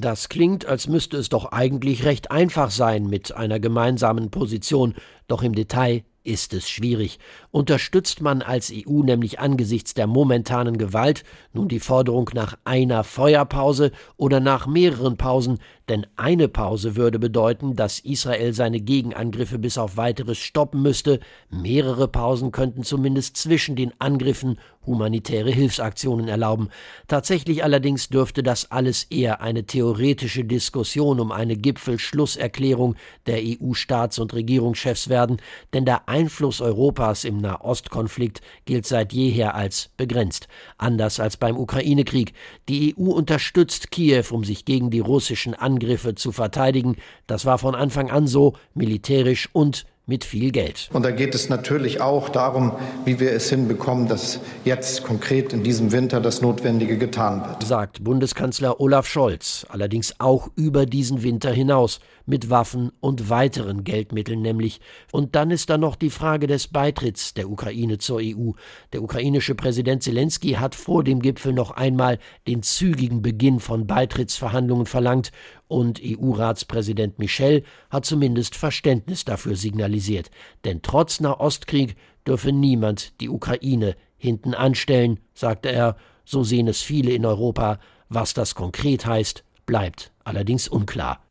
Das 0.00 0.28
klingt, 0.28 0.66
als 0.66 0.88
müsste 0.88 1.16
es 1.16 1.28
doch 1.28 1.52
eigentlich 1.52 2.04
recht 2.04 2.32
einfach 2.32 2.70
sein 2.73 3.06
mit 3.06 3.34
einer 3.37 3.61
gemeinsamen 3.61 4.30
Position, 4.30 4.94
doch 5.28 5.42
im 5.42 5.54
Detail 5.54 6.02
ist 6.25 6.54
es 6.54 6.68
schwierig. 6.68 7.18
Unterstützt 7.50 8.23
man 8.23 8.42
als 8.42 8.73
EU 8.75 9.02
nämlich 9.02 9.38
angesichts 9.38 9.94
der 9.94 10.06
momentanen 10.06 10.78
Gewalt 10.78 11.23
nun 11.52 11.68
die 11.68 11.80
Forderung 11.80 12.30
nach 12.34 12.56
einer 12.64 13.04
Feuerpause 13.04 13.92
oder 14.16 14.40
nach 14.40 14.66
mehreren 14.66 15.16
Pausen, 15.16 15.58
denn 15.88 16.07
eine 16.17 16.49
Pause 16.49 16.97
würde 16.97 17.19
bedeuten, 17.19 17.76
dass 17.76 17.99
Israel 17.99 18.55
seine 18.55 18.81
Gegenangriffe 18.81 19.59
bis 19.59 19.76
auf 19.79 19.97
weiteres 19.97 20.38
stoppen 20.38 20.83
müsste, 20.83 21.21
mehrere 21.50 22.09
Pausen 22.09 22.53
könnten 22.53 22.83
zumindest 22.83 23.37
zwischen 23.37 23.76
den 23.76 23.93
Angriffen 23.99 24.59
humanitäre 24.87 25.50
Hilfsaktionen 25.50 26.29
erlauben. 26.29 26.69
Tatsächlich 27.09 27.64
allerdings 27.64 28.09
dürfte 28.09 28.43
das 28.43 28.71
alles 28.71 29.05
eher 29.05 29.41
eine 29.41 29.64
theoretische 29.64 30.45
Diskussion 30.45 31.21
um 31.21 31.33
eine 31.33 31.57
Gipfelschlusserklärung 31.57 32.97
der 33.26 33.38
EU-Staats- 33.38 34.19
und 34.19 34.35
Regierungschefs 34.35 35.09
werden, 35.09 35.38
denn 35.73 35.85
der 35.85 36.09
Einfluss 36.09 36.61
Europas 36.61 37.25
im 37.25 37.38
Nahostkonflikt 37.38 38.41
gilt 38.64 38.87
seit 38.87 39.12
jeher 39.12 39.55
als 39.55 39.91
begrenzt. 39.97 40.49
Anders 40.79 41.21
als 41.21 41.37
beim 41.37 41.57
Ukraine-Krieg. 41.57 42.35
Die 42.69 42.95
EU 42.97 43.11
unterstützt 43.11 43.91
Kiew, 43.91 44.25
um 44.31 44.45
sich 44.45 44.64
gegen 44.64 44.91
die 44.91 45.00
russischen 45.00 45.55
Angriffe 45.75 46.14
zu 46.14 46.31
verteidigen. 46.31 46.97
Das 47.26 47.45
war 47.47 47.59
von 47.59 47.75
Anfang 47.75 48.11
an 48.11 48.26
so, 48.26 48.54
militärisch 48.75 49.49
und 49.52 49.87
mit 50.07 50.25
viel 50.25 50.52
Geld. 50.52 50.90
Und 50.93 51.02
da 51.02 51.11
geht 51.11 51.35
es 51.35 51.49
natürlich 51.49 52.00
auch 52.00 52.28
darum, 52.28 52.73
wie 53.07 53.21
wir 53.21 53.33
es 53.33 53.49
hinbekommen, 53.49 54.07
dass 54.07 54.38
jetzt 54.64 55.02
konkret 55.02 55.52
in 55.52 55.62
diesem 55.62 55.93
Winter 55.93 56.21
das 56.21 56.43
Notwendige 56.43 56.99
getan 56.99 57.43
wird. 57.49 57.62
Sagt 57.64 58.04
Bundeskanzler 58.04 58.81
Olaf 58.81 59.09
Scholz, 59.09 59.66
allerdings 59.71 60.14
auch 60.19 60.50
über 60.57 60.85
diesen 60.85 61.23
Winter 61.23 61.50
hinaus, 61.50 62.00
mit 62.26 62.50
Waffen 62.50 62.90
und 63.00 63.28
weiteren 63.28 63.85
Geldmitteln 63.85 64.43
nämlich. 64.43 64.81
Und 65.12 65.35
dann 65.35 65.50
ist 65.50 65.71
da 65.71 65.78
noch 65.78 65.97
die 65.97 66.11
Frage 66.11 66.47
des 66.47 66.69
Beitritts 66.69 67.35
der 67.35 67.50
Ukraine 67.50 67.99
zur 67.99 68.21
EU. 68.23 68.52
Der 68.93 69.02
ukrainische 69.02 69.54
Präsident 69.54 70.02
Zelensky 70.02 70.52
hat 70.52 70.75
vor 70.75 71.04
dem 71.04 71.21
Gipfel 71.21 71.52
noch 71.52 71.71
einmal 71.71 72.19
den 72.47 72.62
zügigen 72.62 73.23
Beginn 73.23 73.61
von 73.61 73.87
Beitrittsverhandlungen 73.87 74.87
verlangt 74.87 75.33
und 75.69 76.00
EU-Ratspräsident 76.02 77.19
Michel 77.19 77.64
hat 77.90 78.04
zumindest 78.04 78.54
Verständnis 78.54 79.25
dafür 79.25 79.57
signalisiert. 79.57 80.31
Denn 80.64 80.83
trotz 80.83 81.21
Nahostkrieg 81.21 81.97
dürfe 82.26 82.52
niemand 82.52 83.21
die 83.21 83.28
Ukraine 83.28 83.97
hinten 84.16 84.54
anstellen, 84.54 85.21
sagte 85.35 85.71
er. 85.71 85.97
So 86.25 86.43
sehen 86.43 86.69
es 86.69 86.81
viele 86.81 87.12
in 87.12 87.26
Europa. 87.26 87.78
Was 88.09 88.33
das 88.33 88.54
konkret 88.54 89.04
heißt, 89.04 89.45
bleibt 89.66 90.12
allerdings 90.25 90.69
unklar. 90.69 91.24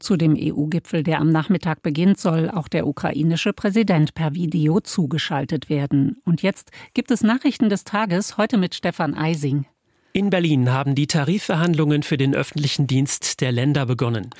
Zu 0.00 0.16
dem 0.16 0.34
EU-Gipfel, 0.36 1.02
der 1.02 1.20
am 1.20 1.30
Nachmittag 1.30 1.82
beginnt, 1.82 2.18
soll 2.18 2.50
auch 2.50 2.68
der 2.68 2.86
ukrainische 2.86 3.52
Präsident 3.52 4.14
per 4.14 4.34
Video 4.34 4.80
zugeschaltet 4.80 5.68
werden. 5.68 6.22
Und 6.24 6.40
jetzt 6.40 6.70
gibt 6.94 7.10
es 7.10 7.22
Nachrichten 7.22 7.68
des 7.68 7.84
Tages, 7.84 8.38
heute 8.38 8.56
mit 8.56 8.74
Stefan 8.74 9.14
Eising. 9.14 9.66
In 10.12 10.28
Berlin 10.28 10.72
haben 10.72 10.96
die 10.96 11.06
Tarifverhandlungen 11.06 12.02
für 12.02 12.16
den 12.16 12.34
öffentlichen 12.34 12.88
Dienst 12.88 13.40
der 13.40 13.52
Länder 13.52 13.86
begonnen. 13.86 14.30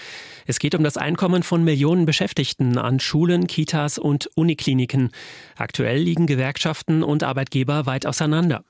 Es 0.46 0.58
geht 0.58 0.74
um 0.74 0.82
das 0.82 0.96
Einkommen 0.96 1.44
von 1.44 1.62
Millionen 1.62 2.06
Beschäftigten 2.06 2.76
an 2.76 2.98
Schulen, 2.98 3.46
Kitas 3.46 3.96
und 3.96 4.28
Unikliniken. 4.34 5.12
Aktuell 5.56 6.00
liegen 6.00 6.26
Gewerkschaften 6.26 7.04
und 7.04 7.22
Arbeitgeber 7.22 7.86
weit 7.86 8.04
auseinander. 8.04 8.64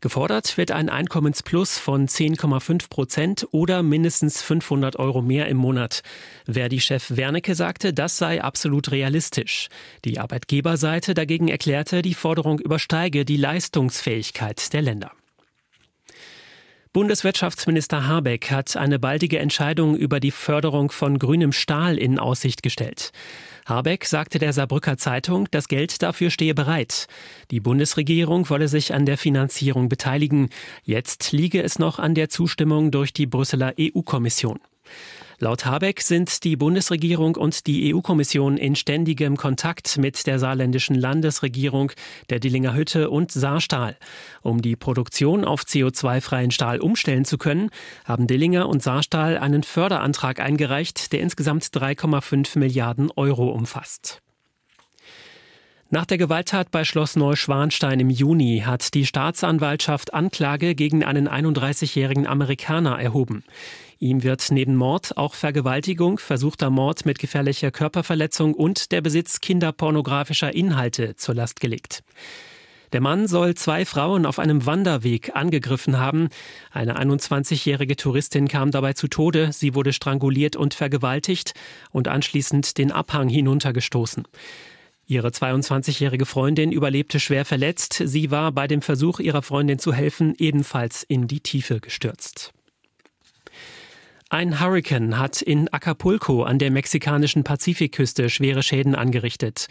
Gefordert 0.00 0.56
wird 0.56 0.70
ein 0.70 0.88
Einkommensplus 0.88 1.76
von 1.76 2.08
10,5 2.08 2.88
Prozent 2.88 3.46
oder 3.50 3.82
mindestens 3.82 4.40
500 4.40 4.98
Euro 4.98 5.20
mehr 5.20 5.48
im 5.48 5.58
Monat. 5.58 6.02
Verdi-Chef 6.46 7.14
Wernicke 7.14 7.54
sagte, 7.56 7.92
das 7.92 8.16
sei 8.16 8.42
absolut 8.42 8.90
realistisch. 8.90 9.68
Die 10.06 10.18
Arbeitgeberseite 10.18 11.12
dagegen 11.12 11.48
erklärte, 11.48 12.00
die 12.00 12.14
Forderung 12.14 12.58
übersteige 12.58 13.26
die 13.26 13.36
Leistungsfähigkeit 13.36 14.72
der 14.72 14.80
Länder. 14.80 15.12
Bundeswirtschaftsminister 16.92 18.08
Habeck 18.08 18.50
hat 18.50 18.76
eine 18.76 18.98
baldige 18.98 19.38
Entscheidung 19.38 19.94
über 19.94 20.20
die 20.20 20.30
Förderung 20.30 20.90
von 20.90 21.18
grünem 21.18 21.52
Stahl 21.52 21.98
in 21.98 22.18
Aussicht 22.18 22.62
gestellt. 22.62 23.12
Habeck 23.66 24.06
sagte 24.06 24.38
der 24.38 24.54
Saarbrücker 24.54 24.96
Zeitung, 24.96 25.48
das 25.50 25.68
Geld 25.68 26.02
dafür 26.02 26.30
stehe 26.30 26.54
bereit. 26.54 27.06
Die 27.50 27.60
Bundesregierung 27.60 28.48
wolle 28.48 28.68
sich 28.68 28.94
an 28.94 29.04
der 29.04 29.18
Finanzierung 29.18 29.90
beteiligen. 29.90 30.48
Jetzt 30.82 31.32
liege 31.32 31.62
es 31.62 31.78
noch 31.78 31.98
an 31.98 32.14
der 32.14 32.30
Zustimmung 32.30 32.90
durch 32.90 33.12
die 33.12 33.26
Brüsseler 33.26 33.74
EU-Kommission. 33.78 34.58
Laut 35.40 35.64
Habeck 35.64 36.00
sind 36.00 36.42
die 36.42 36.56
Bundesregierung 36.56 37.36
und 37.36 37.68
die 37.68 37.94
EU-Kommission 37.94 38.56
in 38.56 38.74
ständigem 38.74 39.36
Kontakt 39.36 39.96
mit 39.96 40.26
der 40.26 40.40
saarländischen 40.40 40.96
Landesregierung, 40.96 41.92
der 42.28 42.40
Dillinger 42.40 42.74
Hütte 42.74 43.08
und 43.08 43.30
Saarstahl. 43.30 43.96
Um 44.42 44.62
die 44.62 44.74
Produktion 44.74 45.44
auf 45.44 45.62
CO2-freien 45.62 46.50
Stahl 46.50 46.80
umstellen 46.80 47.24
zu 47.24 47.38
können, 47.38 47.70
haben 48.04 48.26
Dillinger 48.26 48.68
und 48.68 48.82
Saarstahl 48.82 49.38
einen 49.38 49.62
Förderantrag 49.62 50.40
eingereicht, 50.40 51.12
der 51.12 51.20
insgesamt 51.20 51.62
3,5 51.66 52.58
Milliarden 52.58 53.12
Euro 53.14 53.48
umfasst. 53.50 54.20
Nach 55.90 56.04
der 56.04 56.18
Gewalttat 56.18 56.70
bei 56.70 56.84
Schloss 56.84 57.16
Neuschwanstein 57.16 57.98
im 58.00 58.10
Juni 58.10 58.64
hat 58.66 58.92
die 58.92 59.06
Staatsanwaltschaft 59.06 60.12
Anklage 60.12 60.74
gegen 60.74 61.02
einen 61.02 61.28
31-jährigen 61.28 62.26
Amerikaner 62.26 63.00
erhoben. 63.00 63.42
Ihm 64.00 64.22
wird 64.22 64.50
neben 64.50 64.76
Mord 64.76 65.16
auch 65.16 65.34
Vergewaltigung, 65.34 66.18
versuchter 66.18 66.70
Mord 66.70 67.04
mit 67.04 67.18
gefährlicher 67.18 67.72
Körperverletzung 67.72 68.54
und 68.54 68.92
der 68.92 69.00
Besitz 69.00 69.40
kinderpornografischer 69.40 70.54
Inhalte 70.54 71.16
zur 71.16 71.34
Last 71.34 71.60
gelegt. 71.60 72.04
Der 72.92 73.00
Mann 73.00 73.26
soll 73.26 73.54
zwei 73.54 73.84
Frauen 73.84 74.24
auf 74.24 74.38
einem 74.38 74.64
Wanderweg 74.64 75.34
angegriffen 75.34 75.98
haben. 75.98 76.28
Eine 76.70 76.98
21-jährige 76.98 77.96
Touristin 77.96 78.48
kam 78.48 78.70
dabei 78.70 78.94
zu 78.94 79.08
Tode. 79.08 79.52
Sie 79.52 79.74
wurde 79.74 79.92
stranguliert 79.92 80.56
und 80.56 80.74
vergewaltigt 80.74 81.52
und 81.90 82.08
anschließend 82.08 82.78
den 82.78 82.92
Abhang 82.92 83.28
hinuntergestoßen. 83.28 84.24
Ihre 85.06 85.28
22-jährige 85.28 86.24
Freundin 86.24 86.70
überlebte 86.70 87.18
schwer 87.18 87.44
verletzt. 87.44 88.00
Sie 88.04 88.30
war 88.30 88.52
bei 88.52 88.66
dem 88.66 88.80
Versuch, 88.80 89.20
ihrer 89.20 89.42
Freundin 89.42 89.78
zu 89.78 89.92
helfen, 89.92 90.34
ebenfalls 90.38 91.02
in 91.02 91.26
die 91.26 91.40
Tiefe 91.40 91.80
gestürzt. 91.80 92.52
Ein 94.30 94.60
Hurrikan 94.60 95.18
hat 95.18 95.40
in 95.40 95.72
Acapulco 95.72 96.42
an 96.42 96.58
der 96.58 96.70
mexikanischen 96.70 97.44
Pazifikküste 97.44 98.28
schwere 98.28 98.62
Schäden 98.62 98.94
angerichtet. 98.94 99.68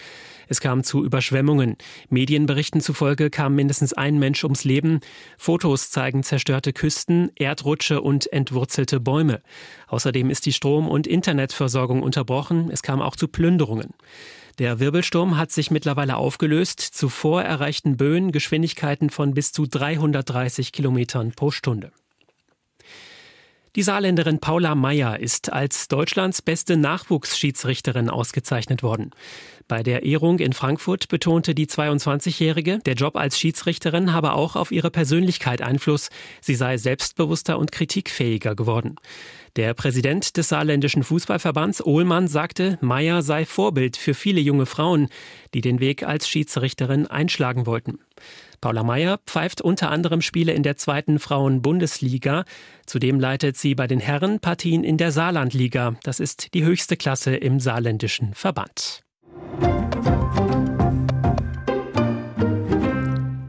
Es 0.47 0.61
kam 0.61 0.83
zu 0.83 1.05
Überschwemmungen. 1.05 1.77
Medienberichten 2.09 2.81
zufolge 2.81 3.29
kam 3.29 3.53
mindestens 3.53 3.93
ein 3.93 4.17
Mensch 4.17 4.43
ums 4.43 4.63
Leben. 4.63 5.01
Fotos 5.37 5.91
zeigen 5.91 6.23
zerstörte 6.23 6.73
Küsten, 6.73 7.29
Erdrutsche 7.35 8.01
und 8.01 8.33
entwurzelte 8.33 8.99
Bäume. 8.99 9.43
Außerdem 9.89 10.31
ist 10.31 10.47
die 10.47 10.53
Strom- 10.53 10.89
und 10.89 11.05
Internetversorgung 11.05 12.01
unterbrochen. 12.01 12.71
Es 12.71 12.81
kam 12.81 12.99
auch 12.99 13.15
zu 13.15 13.27
Plünderungen. 13.27 13.93
Der 14.57 14.79
Wirbelsturm 14.79 15.37
hat 15.37 15.51
sich 15.51 15.69
mittlerweile 15.69 16.17
aufgelöst. 16.17 16.79
Zuvor 16.79 17.43
erreichten 17.43 17.95
Böen 17.95 18.31
Geschwindigkeiten 18.31 19.11
von 19.11 19.35
bis 19.35 19.51
zu 19.51 19.67
330 19.67 20.71
Kilometern 20.71 21.33
pro 21.33 21.51
Stunde. 21.51 21.91
Die 23.77 23.83
Saarländerin 23.83 24.39
Paula 24.39 24.73
Meyer 24.73 25.19
ist 25.19 25.53
als 25.53 25.87
Deutschlands 25.87 26.41
beste 26.41 26.77
Nachwuchsschiedsrichterin 26.77 28.09
ausgezeichnet 28.09 28.81
worden. 28.81 29.11
Bei 29.67 29.83
der 29.83 30.01
Ehrung 30.01 30.39
in 30.39 30.53
Frankfurt 30.53 31.09
betonte 31.09 31.53
die 31.53 31.67
22-Jährige, 31.67 32.79
der 32.79 32.95
Job 32.95 33.15
als 33.15 33.37
Schiedsrichterin 33.37 34.13
habe 34.13 34.33
auch 34.33 34.55
auf 34.55 34.71
ihre 34.71 34.89
Persönlichkeit 34.89 35.61
Einfluss. 35.61 36.09
Sie 36.41 36.55
sei 36.55 36.77
selbstbewusster 36.77 37.59
und 37.59 37.71
kritikfähiger 37.71 38.55
geworden. 38.55 38.95
Der 39.57 39.75
Präsident 39.75 40.37
des 40.37 40.49
saarländischen 40.49 41.03
Fußballverbands 41.03 41.85
Ohlmann 41.85 42.27
sagte, 42.27 42.79
Meyer 42.81 43.21
sei 43.21 43.45
Vorbild 43.45 43.95
für 43.95 44.15
viele 44.15 44.41
junge 44.41 44.65
Frauen, 44.65 45.07
die 45.53 45.61
den 45.61 45.79
Weg 45.79 46.01
als 46.01 46.27
Schiedsrichterin 46.27 47.05
einschlagen 47.05 47.67
wollten. 47.67 47.99
Paula 48.61 48.83
Meyer 48.83 49.19
pfeift 49.25 49.61
unter 49.61 49.91
anderem 49.91 50.21
Spiele 50.21 50.53
in 50.53 50.63
der 50.63 50.77
zweiten 50.77 51.19
Frauen-Bundesliga. 51.19 52.45
Zudem 52.85 53.19
leitet 53.19 53.57
sie 53.57 53.75
bei 53.75 53.87
den 53.87 53.99
Herren 53.99 54.39
Partien 54.39 54.83
in 54.83 54.97
der 54.97 55.11
Saarlandliga. 55.11 55.95
Das 56.03 56.19
ist 56.19 56.53
die 56.53 56.63
höchste 56.63 56.97
Klasse 56.97 57.35
im 57.35 57.59
saarländischen 57.59 58.33
Verband. 58.33 59.03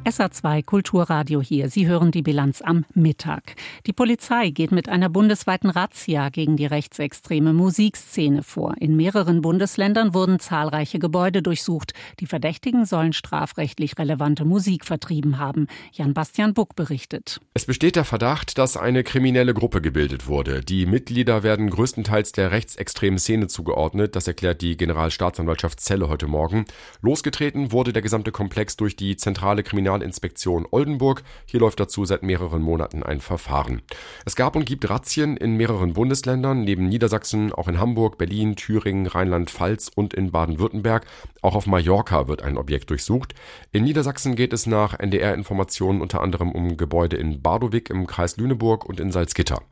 SA2 0.09 0.65
Kulturradio 0.65 1.43
hier. 1.43 1.69
Sie 1.69 1.87
hören 1.87 2.11
die 2.11 2.23
Bilanz 2.23 2.63
am 2.63 2.87
Mittag. 2.95 3.57
Die 3.87 3.93
Polizei 3.93 4.49
geht 4.49 4.73
mit 4.73 4.89
einer 4.89 5.11
bundesweiten 5.11 5.69
Razzia 5.69 6.31
gegen 6.31 6.57
die 6.57 6.65
rechtsextreme 6.65 7.53
Musikszene 7.53 8.43
vor. 8.43 8.75
In 8.81 8.97
mehreren 8.97 9.43
Bundesländern 9.43 10.15
wurden 10.15 10.41
zahlreiche 10.41 10.99
Gebäude 10.99 11.43
durchsucht. 11.43 11.93
Die 12.21 12.27
Verdächtigen 12.27 12.87
sollen 12.87 13.13
strafrechtlich 13.13 13.99
relevante 13.99 14.47
Musik 14.47 14.87
vertrieben 14.87 15.37
haben. 15.37 15.67
Jan-Bastian 15.93 16.55
Buck 16.55 16.75
berichtet. 16.75 17.43
Es 17.53 17.67
besteht 17.67 17.95
der 17.95 18.07
Verdacht, 18.07 18.57
dass 18.57 18.79
eine 18.79 19.05
kriminelle 19.05 19.53
Gruppe 19.53 19.83
gebildet 19.83 20.27
wurde. 20.27 20.63
Die 20.63 20.87
Mitglieder 20.87 21.43
werden 21.43 21.69
größtenteils 21.69 22.33
der 22.33 22.51
rechtsextremen 22.51 23.19
Szene 23.19 23.49
zugeordnet. 23.49 24.17
Das 24.17 24.27
erklärt 24.27 24.63
die 24.63 24.79
Generalstaatsanwaltschaft 24.79 25.81
Celle 25.81 26.09
heute 26.09 26.29
Morgen. 26.29 26.65
Losgetreten 27.03 27.73
wurde 27.73 27.93
der 27.93 28.01
gesamte 28.01 28.33
Komplex 28.33 28.79
durch 28.79 28.97
die 28.97 29.19
zentrale 29.19 29.63
Kriminal 29.63 29.98
Kriminalinspektion 29.99 30.67
Oldenburg. 30.71 31.23
Hier 31.47 31.61
läuft 31.61 31.81
dazu 31.81 32.05
seit 32.05 32.23
mehreren 32.23 32.63
Monaten 32.63 33.03
ein 33.03 33.21
Verfahren. 33.21 33.83
Es 34.25 34.37
gab 34.37 34.57
und 34.57 34.65
gibt 34.65 34.89
Razzien 34.89 35.37
in 35.37 35.57
mehreren 35.57 35.93
Bundesländern, 35.93 36.63
neben 36.63 36.89
Niedersachsen 36.89 37.53
auch 37.53 37.69
in 37.69 37.79
Hamburg, 37.79 38.19
Berlin, 38.19 38.57
Thüringen, 38.57 39.07
Rheinland-Pfalz 39.07 39.91
und 39.95 40.15
in 40.15 40.31
Baden-Württemberg. 40.31 41.07
Auch 41.43 41.55
auf 41.55 41.67
Mallorca 41.67 42.29
wird 42.29 42.43
ein 42.43 42.57
Objekt 42.57 42.91
durchsucht. 42.91 43.35
In 43.73 43.85
Niedersachsen 43.85 44.37
geht 44.37 44.53
es 44.53 44.67
nach 44.67 44.99
NDR-Informationen 44.99 46.01
unter 46.01 46.21
anderem 46.21 46.53
um 46.53 46.77
Gebäude 46.77 47.17
in 47.17 47.43
Bardowik 47.43 47.91
im 47.91 48.07
Kreis 48.07 48.37
Lüneburg 48.37 48.85
und 48.85 49.01
in 49.01 49.11
Salzgitter. 49.13 49.63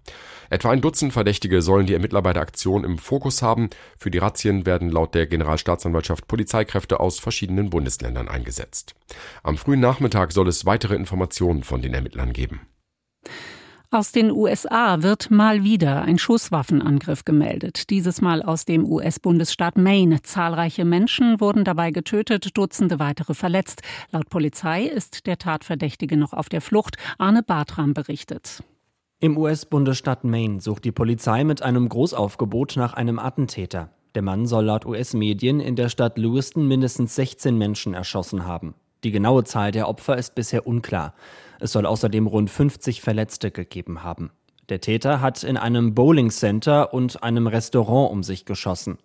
Etwa 0.50 0.70
ein 0.70 0.80
Dutzend 0.80 1.12
Verdächtige 1.12 1.62
sollen 1.62 1.87
die 1.87 1.94
Ermittler 1.94 2.22
bei 2.22 2.32
der 2.32 2.42
Aktion 2.42 2.85
im 2.85 2.98
Fokus 2.98 3.42
haben. 3.42 3.70
Für 3.98 4.11
die 4.11 4.18
Razzien 4.18 4.66
werden 4.66 4.90
laut 4.90 5.14
der 5.14 5.26
Generalstaatsanwaltschaft 5.26 6.28
Polizeikräfte 6.28 7.00
aus 7.00 7.18
verschiedenen 7.18 7.70
Bundesländern 7.70 8.28
eingesetzt. 8.28 8.94
Am 9.42 9.56
frühen 9.56 9.80
Nachmittag 9.80 10.32
soll 10.32 10.48
es 10.48 10.66
weitere 10.66 10.94
Informationen 10.94 11.62
von 11.62 11.82
den 11.82 11.94
Ermittlern 11.94 12.32
geben. 12.32 12.61
Aus 13.92 14.11
den 14.11 14.32
USA 14.32 15.02
wird 15.02 15.30
mal 15.30 15.62
wieder 15.62 16.02
ein 16.02 16.18
Schusswaffenangriff 16.18 17.24
gemeldet. 17.24 17.88
Dieses 17.88 18.20
Mal 18.20 18.42
aus 18.42 18.64
dem 18.64 18.85
US-Bundesstaat 18.85 19.78
Maine. 19.78 20.22
Zahlreiche 20.22 20.85
Menschen 20.85 21.40
wurden 21.40 21.64
dabei 21.64 21.92
getötet, 21.92 22.59
Dutzende 22.59 22.98
weitere 22.98 23.35
verletzt. 23.35 23.82
Laut 24.11 24.28
Polizei 24.28 24.82
ist 24.82 25.26
der 25.26 25.38
Tatverdächtige 25.38 26.16
noch 26.16 26.32
auf 26.32 26.48
der 26.48 26.61
Flucht. 26.61 26.96
Arne 27.18 27.44
Bartram 27.44 27.94
berichtet. 27.94 28.64
Im 29.18 29.38
US-Bundesstaat 29.38 30.24
Maine 30.24 30.61
sucht 30.61 30.85
die 30.85 30.92
Polizei 30.92 31.42
mit 31.42 31.62
einem 31.62 31.88
Großaufgebot 31.88 32.76
nach 32.76 32.92
einem 32.92 33.18
Attentäter. 33.18 33.88
Der 34.14 34.20
Mann 34.20 34.44
soll 34.46 34.66
laut 34.66 34.85
US-Medien 34.85 35.59
in 35.59 35.74
der 35.74 35.88
Stadt 35.88 36.18
Lewiston 36.18 36.68
mindestens 36.68 37.14
16 37.14 37.57
Menschen 37.57 37.94
erschossen 37.94 38.44
haben. 38.44 38.74
Die 39.05 39.12
genaue 39.12 39.44
Zahl 39.44 39.72
der 39.72 39.88
Opfer 39.88 40.18
ist 40.18 40.35
bisher 40.35 40.66
unklar. 40.66 41.14
Es 41.61 41.72
soll 41.72 41.87
außerdem 41.87 42.26
rund 42.26 42.50
50 42.50 43.00
Verletzte 43.00 43.50
gegeben 43.50 44.02
haben. 44.02 44.33
Der 44.68 44.83
Täter 44.83 45.22
hat 45.22 45.44
in 45.44 45.57
einem 45.57 45.94
Bowling 45.94 46.29
Center 46.29 46.92
und 46.92 47.22
einem 47.22 47.46
Restaurant 47.46 48.12
um 48.12 48.22
sich 48.22 48.44
geschossen. 48.44 48.98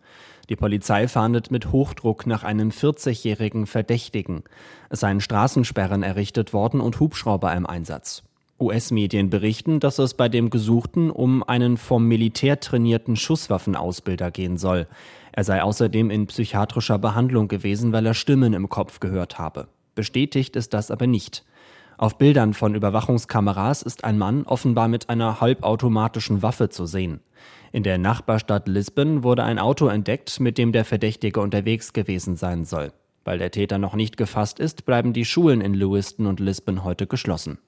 Die 0.49 0.57
Polizei 0.57 1.07
fahndet 1.07 1.51
mit 1.51 1.71
Hochdruck 1.71 2.27
nach 2.27 2.43
einem 2.43 2.71
40-jährigen 2.71 3.65
Verdächtigen. 3.65 4.43
Es 4.89 4.99
seien 4.99 5.21
Straßensperren 5.21 6.03
errichtet 6.03 6.51
worden 6.51 6.81
und 6.81 6.99
Hubschrauber 6.99 7.53
im 7.53 7.65
Einsatz. 7.65 8.23
US-Medien 8.61 9.29
berichten, 9.29 9.79
dass 9.79 9.99
es 9.99 10.13
bei 10.13 10.29
dem 10.29 10.49
Gesuchten 10.49 11.09
um 11.09 11.43
einen 11.43 11.77
vom 11.77 12.07
Militär 12.07 12.59
trainierten 12.59 13.15
Schusswaffenausbilder 13.15 14.31
gehen 14.31 14.57
soll. 14.57 14.87
Er 15.31 15.43
sei 15.43 15.63
außerdem 15.63 16.09
in 16.09 16.27
psychiatrischer 16.27 16.99
Behandlung 16.99 17.47
gewesen, 17.47 17.91
weil 17.91 18.05
er 18.05 18.13
Stimmen 18.13 18.53
im 18.53 18.69
Kopf 18.69 18.99
gehört 18.99 19.39
habe. 19.39 19.67
Bestätigt 19.95 20.55
ist 20.55 20.73
das 20.73 20.91
aber 20.91 21.07
nicht. 21.07 21.43
Auf 21.97 22.17
Bildern 22.17 22.53
von 22.53 22.73
Überwachungskameras 22.73 23.81
ist 23.83 24.03
ein 24.03 24.17
Mann 24.17 24.43
offenbar 24.43 24.87
mit 24.87 25.09
einer 25.09 25.39
halbautomatischen 25.39 26.41
Waffe 26.41 26.69
zu 26.69 26.85
sehen. 26.85 27.19
In 27.71 27.83
der 27.83 27.97
Nachbarstadt 27.97 28.67
Lisbon 28.67 29.23
wurde 29.23 29.43
ein 29.43 29.59
Auto 29.59 29.87
entdeckt, 29.87 30.39
mit 30.39 30.57
dem 30.57 30.71
der 30.71 30.83
Verdächtige 30.83 31.39
unterwegs 31.39 31.93
gewesen 31.93 32.35
sein 32.35 32.65
soll. 32.65 32.91
Weil 33.23 33.37
der 33.37 33.51
Täter 33.51 33.77
noch 33.77 33.93
nicht 33.93 34.17
gefasst 34.17 34.59
ist, 34.59 34.85
bleiben 34.85 35.13
die 35.13 35.25
Schulen 35.25 35.61
in 35.61 35.73
Lewiston 35.73 36.25
und 36.25 36.39
Lisbon 36.39 36.83
heute 36.83 37.05
geschlossen. 37.05 37.59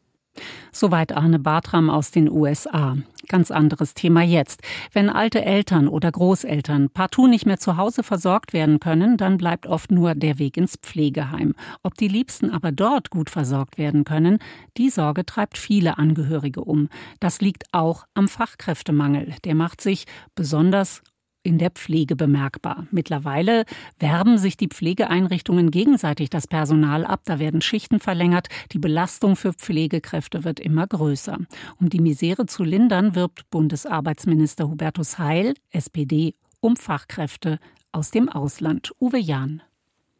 Soweit 0.71 1.11
Arne 1.15 1.39
Bartram 1.39 1.89
aus 1.89 2.11
den 2.11 2.29
USA. 2.29 2.97
Ganz 3.27 3.51
anderes 3.51 3.93
Thema 3.93 4.21
jetzt. 4.21 4.61
Wenn 4.91 5.09
alte 5.09 5.45
Eltern 5.45 5.87
oder 5.87 6.11
Großeltern 6.11 6.89
partout 6.89 7.27
nicht 7.27 7.45
mehr 7.45 7.57
zu 7.57 7.77
Hause 7.77 8.03
versorgt 8.03 8.51
werden 8.51 8.79
können, 8.79 9.15
dann 9.17 9.37
bleibt 9.37 9.65
oft 9.65 9.91
nur 9.91 10.13
der 10.15 10.39
Weg 10.39 10.57
ins 10.57 10.75
Pflegeheim. 10.75 11.55
Ob 11.83 11.95
die 11.95 12.07
Liebsten 12.09 12.49
aber 12.49 12.71
dort 12.71 13.11
gut 13.11 13.29
versorgt 13.29 13.77
werden 13.77 14.03
können, 14.03 14.39
die 14.77 14.89
Sorge 14.89 15.25
treibt 15.25 15.57
viele 15.57 15.97
Angehörige 15.97 16.61
um. 16.61 16.89
Das 17.19 17.39
liegt 17.39 17.65
auch 17.71 18.05
am 18.13 18.27
Fachkräftemangel. 18.27 19.35
Der 19.45 19.55
macht 19.55 19.79
sich 19.79 20.05
besonders 20.35 21.01
in 21.43 21.58
der 21.58 21.69
Pflege 21.71 22.15
bemerkbar. 22.15 22.88
Mittlerweile 22.91 23.65
werben 23.99 24.38
sich 24.38 24.58
die 24.58 24.69
Pflegeeinrichtungen 24.69 25.71
gegenseitig 25.71 26.29
das 26.29 26.47
Personal 26.47 27.06
ab, 27.06 27.21
da 27.25 27.38
werden 27.38 27.62
Schichten 27.62 27.99
verlängert, 27.99 28.47
die 28.71 28.79
Belastung 28.79 29.36
für 29.36 29.53
Pflegekräfte 29.53 30.43
wird 30.43 30.60
immer 30.60 30.88
größer. 30.88 31.38
Um 31.79 31.89
die 31.89 31.99
Misere 31.99 32.45
zu 32.45 32.63
lindern, 32.63 33.15
wirbt 33.15 33.49
Bundesarbeitsminister 33.49 34.69
Hubertus 34.69 35.19
Heil, 35.19 35.53
SPD, 35.71 36.34
um 36.62 36.77
Fachkräfte 36.77 37.60
aus 37.91 38.10
dem 38.10 38.29
Ausland. 38.29 38.93
Uwe 38.99 39.19
Jahn. 39.19 39.62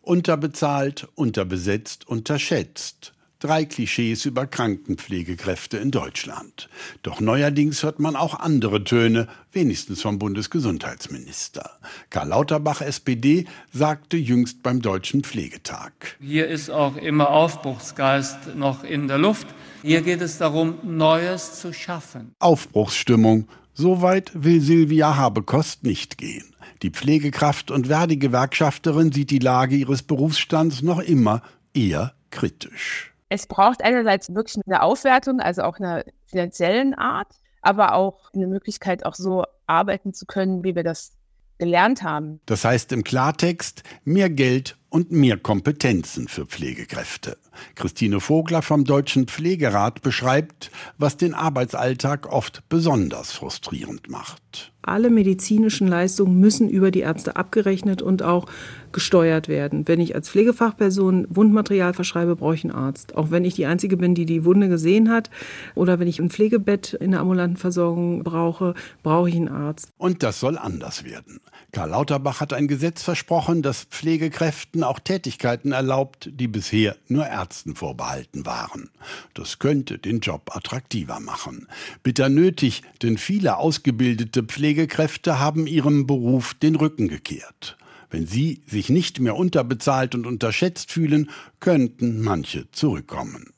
Unterbezahlt, 0.02 1.08
unterbesetzt, 1.16 2.08
unterschätzt. 2.08 3.14
Drei 3.44 3.66
Klischees 3.66 4.24
über 4.24 4.48
Krankenpflegekräfte 4.48 5.78
in 5.78 5.92
Deutschland. 5.92 6.70
Doch 7.02 7.20
neuerdings 7.20 7.84
hört 7.84 8.00
man 8.00 8.16
auch 8.16 8.40
andere 8.40 8.86
Töne, 8.86 9.28
wenigstens 9.52 10.02
vom 10.02 10.18
Bundesgesundheitsminister. 10.18 11.72
Karl 12.10 12.30
Lauterbach, 12.30 12.80
SPD, 12.80 13.44
sagte 13.74 14.16
jüngst 14.16 14.64
beim 14.64 14.82
Deutschen 14.82 15.26
Pflegetag. 15.26 15.92
Hier 16.22 16.48
ist 16.48 16.70
auch 16.70 16.96
immer 16.96 17.32
Aufbruchsgeist 17.32 18.56
noch 18.56 18.86
in 18.86 19.10
der 19.10 19.18
Luft. 19.18 19.48
Hier 19.82 20.04
geht 20.04 20.22
es 20.22 20.38
darum, 20.38 20.76
Neues 20.82 21.60
zu 21.60 21.74
schaffen. 21.74 22.32
Aufbruchsstimmung 22.40 23.50
So 23.74 24.02
weit 24.02 24.32
will 24.34 24.62
Silvia 24.62 25.18
Habekost 25.18 25.84
nicht 25.84 26.18
gehen. 26.18 26.56
Die 26.82 26.92
Pflegekraft 26.92 27.72
und 27.72 27.88
Verdi-Gewerkschafterin 27.88 29.12
sieht 29.12 29.32
die 29.32 29.40
Lage 29.40 29.76
ihres 29.76 30.02
Berufsstands 30.02 30.82
noch 30.82 31.00
immer 31.00 31.42
eher 31.74 32.14
kritisch. 32.30 33.13
Es 33.34 33.48
braucht 33.48 33.84
einerseits 33.84 34.36
wirklich 34.36 34.64
eine 34.64 34.84
Aufwertung, 34.84 35.40
also 35.40 35.64
auch 35.64 35.80
einer 35.80 36.04
finanziellen 36.28 36.94
Art, 36.94 37.30
aber 37.64 37.96
auch 37.96 38.32
eine 38.36 38.46
Möglichkeit, 38.46 39.08
auch 39.08 39.16
so 39.16 39.44
arbeiten 39.66 40.14
zu 40.14 40.28
können, 40.28 40.64
wie 40.64 40.76
wir 40.76 40.84
das 40.84 41.14
gelernt 41.58 42.04
haben. 42.04 42.42
Das 42.46 42.64
heißt 42.64 42.92
im 42.92 43.04
Klartext 43.04 43.82
mehr 44.04 44.30
Geld 44.30 44.78
und 44.94 45.12
mehr 45.12 45.38
Kompetenzen 45.38 46.28
für 46.28 46.46
Pflegekräfte. 46.46 47.38
Christine 47.74 48.20
Vogler 48.20 48.62
vom 48.62 48.86
Deutschen 48.86 49.28
Pflegerat 49.28 50.04
beschreibt, 50.04 50.70
was 51.00 51.18
den 51.18 51.34
Arbeitsalltag 51.34 52.32
oft 52.32 52.62
besonders 52.70 53.32
frustrierend 53.32 54.08
macht. 54.08 54.72
Alle 54.84 55.10
medizinischen 55.10 55.88
Leistungen 55.88 56.40
müssen 56.40 56.70
über 56.70 56.92
die 56.92 57.00
Ärzte 57.00 57.38
abgerechnet 57.38 58.04
und 58.04 58.22
auch 58.22 58.46
gesteuert 58.92 59.48
werden. 59.48 59.88
Wenn 59.88 60.00
ich 60.00 60.14
als 60.14 60.30
Pflegefachperson 60.30 61.26
Wundmaterial 61.30 61.94
verschreibe, 61.94 62.36
brauche 62.36 62.56
ich 62.56 62.64
einen 62.64 62.76
Arzt. 62.76 63.16
Auch 63.16 63.32
wenn 63.32 63.46
ich 63.46 63.56
die 63.56 63.66
Einzige 63.66 63.98
bin, 63.98 64.14
die 64.14 64.26
die 64.26 64.46
Wunde 64.46 64.70
gesehen 64.70 65.10
hat. 65.10 65.32
Oder 65.74 66.00
wenn 66.00 66.08
ich 66.08 66.20
ein 66.20 66.30
Pflegebett 66.30 66.94
in 66.94 67.12
der 67.12 67.22
ambulanten 67.22 67.58
Versorgung 67.58 68.24
brauche, 68.24 68.76
brauche 69.02 69.30
ich 69.30 69.36
einen 69.38 69.48
Arzt. 69.48 69.90
Und 69.98 70.22
das 70.22 70.40
soll 70.40 70.58
anders 70.58 71.04
werden. 71.04 71.40
Karl 71.74 71.90
Lauterbach 71.90 72.40
hat 72.40 72.54
ein 72.54 72.68
Gesetz 72.68 73.02
versprochen, 73.02 73.64
das 73.64 73.86
Pflegekräften 73.86 74.84
auch 74.84 75.00
Tätigkeiten 75.00 75.72
erlaubt, 75.72 76.30
die 76.32 76.48
bisher 76.48 76.96
nur 77.08 77.26
Ärzten 77.26 77.76
vorbehalten 77.76 78.46
waren. 78.46 78.92
Das 79.34 79.58
könnte 79.58 79.98
den 79.98 80.20
Job 80.20 80.56
attraktiver 80.56 81.20
machen. 81.20 81.68
Bitter 82.04 82.30
nötig, 82.30 82.84
denn 83.02 83.18
viele 83.18 83.58
ausgebildete 83.58 84.44
Pflegekräfte 84.44 85.40
haben 85.40 85.66
ihrem 85.66 86.06
Beruf 86.06 86.54
den 86.54 86.76
Rücken 86.76 87.08
gekehrt. 87.08 87.76
Wenn 88.12 88.28
sie 88.28 88.62
sich 88.68 88.90
nicht 88.90 89.20
mehr 89.20 89.36
unterbezahlt 89.36 90.14
und 90.14 90.28
unterschätzt 90.28 90.92
fühlen, 90.92 91.32
könnten 91.60 92.22
manche 92.22 92.70
zurückkommen. 92.70 93.53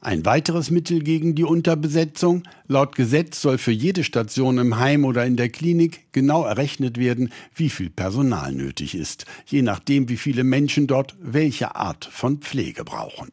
Ein 0.00 0.24
weiteres 0.24 0.70
Mittel 0.70 1.00
gegen 1.00 1.34
die 1.34 1.44
Unterbesetzung. 1.44 2.42
Laut 2.66 2.96
Gesetz 2.96 3.40
soll 3.40 3.58
für 3.58 3.72
jede 3.72 4.04
Station 4.04 4.58
im 4.58 4.78
Heim 4.78 5.04
oder 5.04 5.24
in 5.24 5.36
der 5.36 5.48
Klinik 5.48 6.12
genau 6.12 6.44
errechnet 6.44 6.98
werden, 6.98 7.30
wie 7.54 7.70
viel 7.70 7.90
Personal 7.90 8.52
nötig 8.52 8.94
ist, 8.94 9.26
je 9.46 9.62
nachdem, 9.62 10.08
wie 10.08 10.16
viele 10.16 10.44
Menschen 10.44 10.86
dort 10.86 11.16
welche 11.20 11.76
Art 11.76 12.08
von 12.10 12.38
Pflege 12.38 12.84
brauchen. 12.84 13.30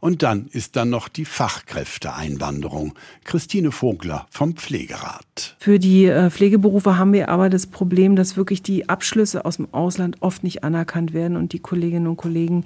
Und 0.00 0.22
dann 0.22 0.46
ist 0.52 0.76
dann 0.76 0.90
noch 0.90 1.08
die 1.08 1.24
Fachkräfteeinwanderung. 1.24 2.94
Christine 3.24 3.72
Vogler 3.72 4.26
vom 4.30 4.54
Pflegerat. 4.54 5.56
Für 5.58 5.78
die 5.78 6.06
äh, 6.06 6.30
Pflegeberufe 6.30 6.98
haben 6.98 7.12
wir 7.12 7.28
aber 7.28 7.50
das 7.50 7.66
Problem, 7.66 8.16
dass 8.16 8.36
wirklich 8.36 8.62
die 8.62 8.88
Abschlüsse 8.88 9.44
aus 9.44 9.56
dem 9.56 9.72
Ausland 9.72 10.16
oft 10.20 10.44
nicht 10.44 10.64
anerkannt 10.64 11.12
werden 11.12 11.36
und 11.36 11.52
die 11.52 11.58
Kolleginnen 11.58 12.06
und 12.06 12.16
Kollegen 12.16 12.64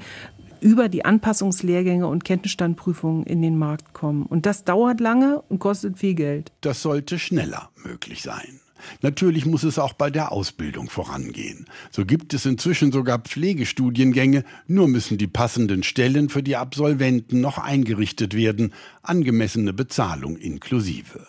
über 0.61 0.89
die 0.89 1.05
Anpassungslehrgänge 1.05 2.07
und 2.07 2.25
Kenntnisstandprüfungen 2.25 3.25
in 3.25 3.43
den 3.43 3.59
Markt 3.59 3.93
kommen. 3.93 4.27
Und 4.27 4.47
das 4.47 4.65
dauert 4.65 5.01
lange 5.01 5.43
und 5.49 5.59
kostet 5.59 5.99
viel 5.99 6.15
Geld. 6.15 6.53
Das 6.61 6.83
sollte 6.83 7.19
schneller 7.19 7.71
möglich 7.85 8.23
sein. 8.23 8.61
Natürlich 9.03 9.47
muss 9.47 9.63
es 9.63 9.79
auch 9.79 9.93
bei 9.93 10.11
der 10.11 10.33
Ausbildung 10.33 10.91
vorangehen. 10.91 11.67
So 11.91 12.05
gibt 12.05 12.35
es 12.35 12.47
inzwischen 12.47 12.93
sogar 12.93 13.19
Pflegestudiengänge, 13.19 14.45
nur 14.67 14.89
müssen 14.89 15.19
die 15.19 15.27
passenden 15.27 15.83
Stellen 15.83 16.29
für 16.29 16.43
die 16.43 16.57
Absolventen 16.57 17.41
noch 17.41 17.59
eingerichtet 17.59 18.35
werden, 18.35 18.73
angemessene 19.03 19.73
Bezahlung 19.73 20.37
inklusive. 20.37 21.27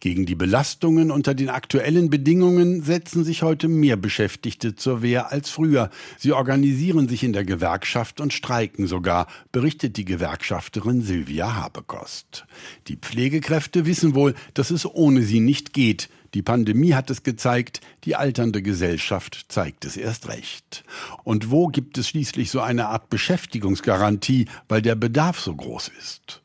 Gegen 0.00 0.26
die 0.26 0.34
Belastungen 0.34 1.10
unter 1.10 1.34
den 1.34 1.48
aktuellen 1.48 2.10
Bedingungen 2.10 2.82
setzen 2.82 3.24
sich 3.24 3.42
heute 3.42 3.68
mehr 3.68 3.96
Beschäftigte 3.96 4.76
zur 4.76 5.02
Wehr 5.02 5.32
als 5.32 5.50
früher. 5.50 5.90
Sie 6.18 6.32
organisieren 6.32 7.08
sich 7.08 7.24
in 7.24 7.32
der 7.32 7.44
Gewerkschaft 7.44 8.20
und 8.20 8.32
streiken 8.32 8.86
sogar, 8.86 9.26
berichtet 9.52 9.96
die 9.96 10.04
Gewerkschafterin 10.04 11.02
Silvia 11.02 11.54
Habekost. 11.54 12.46
Die 12.88 12.96
Pflegekräfte 12.96 13.86
wissen 13.86 14.14
wohl, 14.14 14.34
dass 14.54 14.70
es 14.70 14.86
ohne 14.86 15.22
sie 15.22 15.40
nicht 15.40 15.72
geht. 15.72 16.08
Die 16.34 16.42
Pandemie 16.42 16.94
hat 16.94 17.10
es 17.10 17.22
gezeigt, 17.22 17.80
die 18.02 18.16
alternde 18.16 18.60
Gesellschaft 18.60 19.46
zeigt 19.48 19.84
es 19.84 19.96
erst 19.96 20.28
recht. 20.28 20.84
Und 21.22 21.52
wo 21.52 21.68
gibt 21.68 21.96
es 21.96 22.08
schließlich 22.08 22.50
so 22.50 22.60
eine 22.60 22.88
Art 22.88 23.08
Beschäftigungsgarantie, 23.08 24.46
weil 24.68 24.82
der 24.82 24.96
Bedarf 24.96 25.38
so 25.38 25.54
groß 25.54 25.92
ist? 25.96 26.42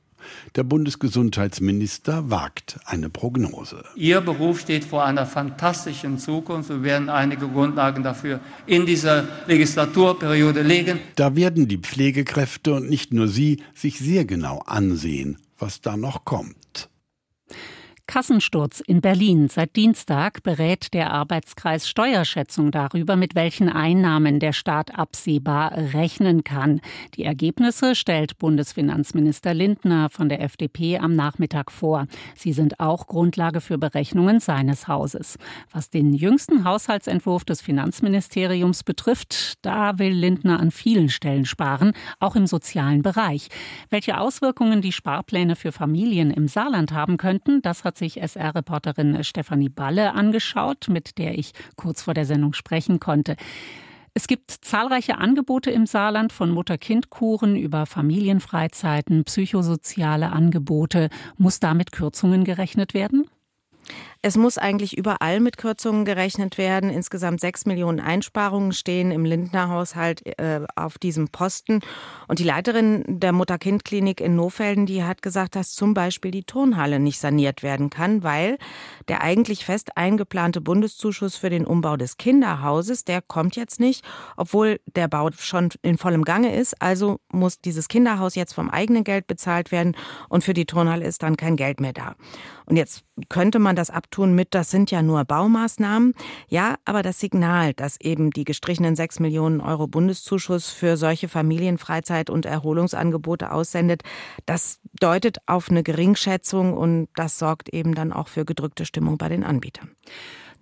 Der 0.56 0.64
Bundesgesundheitsminister 0.64 2.30
wagt 2.30 2.80
eine 2.86 3.10
Prognose. 3.10 3.84
Ihr 3.96 4.22
Beruf 4.22 4.60
steht 4.60 4.86
vor 4.86 5.04
einer 5.06 5.26
fantastischen 5.26 6.20
Zukunft. 6.20 6.70
Wir 6.70 6.84
werden 6.84 7.10
einige 7.10 7.48
Grundlagen 7.48 8.04
dafür 8.04 8.40
in 8.68 8.86
dieser 8.86 9.28
Legislaturperiode 9.48 10.62
legen. 10.62 11.00
Da 11.16 11.36
werden 11.36 11.68
die 11.68 11.80
Pflegekräfte 11.80 12.76
und 12.76 12.90
nicht 12.90 13.12
nur 13.12 13.28
sie 13.28 13.64
sich 13.74 13.98
sehr 13.98 14.26
genau 14.26 14.60
ansehen, 14.68 15.40
was 15.58 15.82
da 15.82 15.98
noch 15.98 16.26
kommt. 16.26 16.59
Kassensturz 18.10 18.80
in 18.80 19.02
Berlin. 19.02 19.50
Seit 19.50 19.76
Dienstag 19.76 20.42
berät 20.42 20.96
der 20.96 21.14
Arbeitskreis 21.14 21.88
Steuerschätzung 21.88 22.72
darüber, 22.72 23.16
mit 23.16 23.36
welchen 23.36 23.70
Einnahmen 23.70 24.40
der 24.40 24.52
Staat 24.52 24.98
absehbar 24.98 25.74
rechnen 25.94 26.44
kann. 26.44 26.82
Die 27.14 27.24
Ergebnisse 27.24 27.94
stellt 27.94 28.40
Bundesfinanzminister 28.40 29.54
Lindner 29.54 30.10
von 30.10 30.28
der 30.28 30.42
FDP 30.42 30.98
am 30.98 31.16
Nachmittag 31.16 31.72
vor. 31.72 32.08
Sie 32.36 32.52
sind 32.52 32.80
auch 32.80 33.06
Grundlage 33.06 33.62
für 33.62 33.78
Berechnungen 33.78 34.40
seines 34.40 34.88
Hauses. 34.88 35.38
Was 35.72 35.92
den 35.92 36.16
jüngsten 36.16 36.64
Haushaltsentwurf 36.64 37.46
des 37.46 37.62
Finanzministeriums 37.62 38.84
betrifft, 38.84 39.64
da 39.64 40.00
will 40.00 40.14
Lindner 40.14 40.60
an 40.60 40.72
vielen 40.72 41.10
Stellen 41.10 41.46
sparen, 41.46 41.92
auch 42.20 42.36
im 42.36 42.48
sozialen 42.48 43.04
Bereich. 43.04 43.50
Welche 43.92 44.18
Auswirkungen 44.20 44.82
die 44.82 44.94
Sparpläne 44.94 45.56
für 45.56 45.72
Familien 45.72 46.32
im 46.32 46.48
Saarland 46.48 46.92
haben 46.92 47.18
könnten, 47.18 47.62
das 47.62 47.84
hat 47.84 47.99
sich 48.00 48.20
SR-Reporterin 48.22 49.24
Stefanie 49.24 49.70
Balle 49.70 50.14
angeschaut, 50.14 50.88
mit 50.90 51.18
der 51.18 51.38
ich 51.38 51.52
kurz 51.76 52.02
vor 52.02 52.14
der 52.16 52.26
Sendung 52.26 52.54
sprechen 52.54 53.00
konnte. 53.00 53.36
Es 54.16 54.28
gibt 54.28 54.52
zahlreiche 54.52 55.18
Angebote 55.20 55.70
im 55.72 55.86
Saarland 55.86 56.34
von 56.34 56.50
Mutter-Kind-Kuren 56.50 57.56
über 57.56 57.86
Familienfreizeiten, 57.86 59.24
psychosoziale 59.24 60.32
Angebote. 60.32 61.10
Muss 61.38 61.60
damit 61.60 61.92
Kürzungen 61.92 62.44
gerechnet 62.44 62.94
werden? 62.94 63.28
Es 64.22 64.36
muss 64.36 64.58
eigentlich 64.58 64.98
überall 64.98 65.40
mit 65.40 65.56
Kürzungen 65.56 66.04
gerechnet 66.04 66.58
werden. 66.58 66.90
Insgesamt 66.90 67.40
sechs 67.40 67.66
Millionen 67.66 68.02
Einsparungen 68.02 68.74
stehen 68.74 69.12
im 69.12 69.24
Lindner 69.24 69.70
Haushalt 69.70 70.28
äh, 70.38 70.60
auf 70.76 70.98
diesem 70.98 71.30
Posten. 71.30 71.80
Und 72.28 72.40
die 72.40 72.44
Leiterin 72.44 73.06
der 73.08 73.32
Mutter-Kind-Klinik 73.32 74.20
in 74.20 74.36
Nofelden, 74.36 74.86
die 74.86 75.06
hat 75.06 75.22
gesagt, 75.22 75.56
dass 75.56 75.72
zum 75.72 75.94
Beispiel 75.94 76.32
die 76.32 76.44
Turnhalle 76.44 77.00
nicht 77.00 77.18
saniert 77.18 77.64
werden 77.64 77.90
kann, 77.90 78.22
weil 78.22 78.58
der 79.08 79.22
eigentlich 79.22 79.64
fest 79.64 79.96
eingeplante 79.96 80.60
Bundeszuschuss 80.60 81.38
für 81.38 81.50
den 81.50 81.66
Umbau 81.66 81.96
des 81.96 82.18
Kinderhauses, 82.18 83.06
der 83.06 83.22
kommt 83.22 83.56
jetzt 83.56 83.80
nicht, 83.80 84.04
obwohl 84.36 84.82
der 84.98 85.08
Bau 85.08 85.30
schon 85.32 85.70
in 85.82 85.98
vollem 85.98 86.26
Gange 86.26 86.54
ist. 86.54 86.82
Also 86.82 87.22
muss 87.32 87.62
dieses 87.62 87.88
Kinderhaus 87.88 88.36
jetzt 88.36 88.52
vom 88.52 88.70
eigenen 88.70 89.06
Geld 89.06 89.28
bezahlt 89.28 89.72
werden 89.72 89.96
und 90.28 90.44
für 90.44 90.54
die 90.54 90.66
Turnhalle 90.66 91.06
ist 91.06 91.24
dann 91.24 91.38
kein 91.38 91.56
Geld 91.56 91.80
mehr 91.80 91.94
da. 91.94 92.16
Und 92.66 92.76
jetzt 92.76 93.04
könnte 93.30 93.60
man 93.60 93.76
das 93.76 93.90
abtun 94.10 94.34
mit, 94.34 94.56
das 94.56 94.72
sind 94.72 94.90
ja 94.90 95.04
nur 95.04 95.24
Baumaßnahmen. 95.24 96.14
Ja, 96.48 96.76
aber 96.86 97.04
das 97.04 97.20
Signal, 97.20 97.74
dass 97.74 98.02
eben 98.02 98.32
die 98.32 98.44
gestrichenen 98.44 98.96
sechs 98.96 99.20
Millionen 99.20 99.62
Euro 99.62 99.88
Bundeszuschuss 99.88 100.70
für 100.70 100.98
solche 100.98 101.28
Familienfreizeit- 101.28 102.32
und 102.32 102.46
Erholungsangebote 102.46 103.52
aussendet, 103.52 104.02
das 104.48 104.80
deutet 105.00 105.38
auf 105.46 105.70
eine 105.70 105.84
Geringschätzung 105.84 106.74
und 106.74 107.10
das 107.16 107.38
sorgt 107.38 107.70
eben 107.70 107.94
dann 107.94 108.12
auch 108.12 108.28
für 108.28 108.46
gedrückte 108.46 108.86
Stimmung 108.86 109.18
bei 109.20 109.30
den 109.30 109.44
Anbietern. 109.44 109.92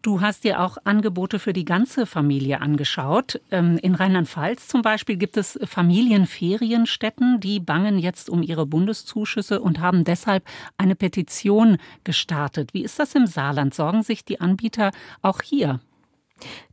Du 0.02 0.22
hast 0.22 0.44
dir 0.44 0.62
auch 0.62 0.78
Angebote 0.84 1.40
für 1.40 1.54
die 1.54 1.66
ganze 1.66 2.06
Familie 2.06 2.62
angeschaut. 2.62 3.42
Ähm, 3.52 3.78
in 3.82 3.96
Rheinland-Pfalz 3.96 4.68
zum 4.68 4.82
Beispiel 4.82 5.18
gibt 5.18 5.38
es 5.38 5.60
Familienferienstätten, 5.64 7.40
die 7.40 7.60
bangen 7.60 7.98
jetzt 7.98 8.30
um 8.30 8.44
ihre 8.44 8.66
Bundeszuschüsse 8.66 9.60
und 9.60 9.80
haben 9.80 10.04
deshalb 10.04 10.44
eine 10.78 10.96
Petition 10.96 11.78
gestartet. 12.04 12.74
Wie 12.74 12.84
ist 12.84 13.00
das 13.00 13.16
im 13.16 13.26
Saarland? 13.26 13.74
Sorgen 13.74 14.04
sich 14.04 14.24
die 14.24 14.40
Anbieter 14.40 14.92
auch 15.22 15.42
hier? 15.42 15.80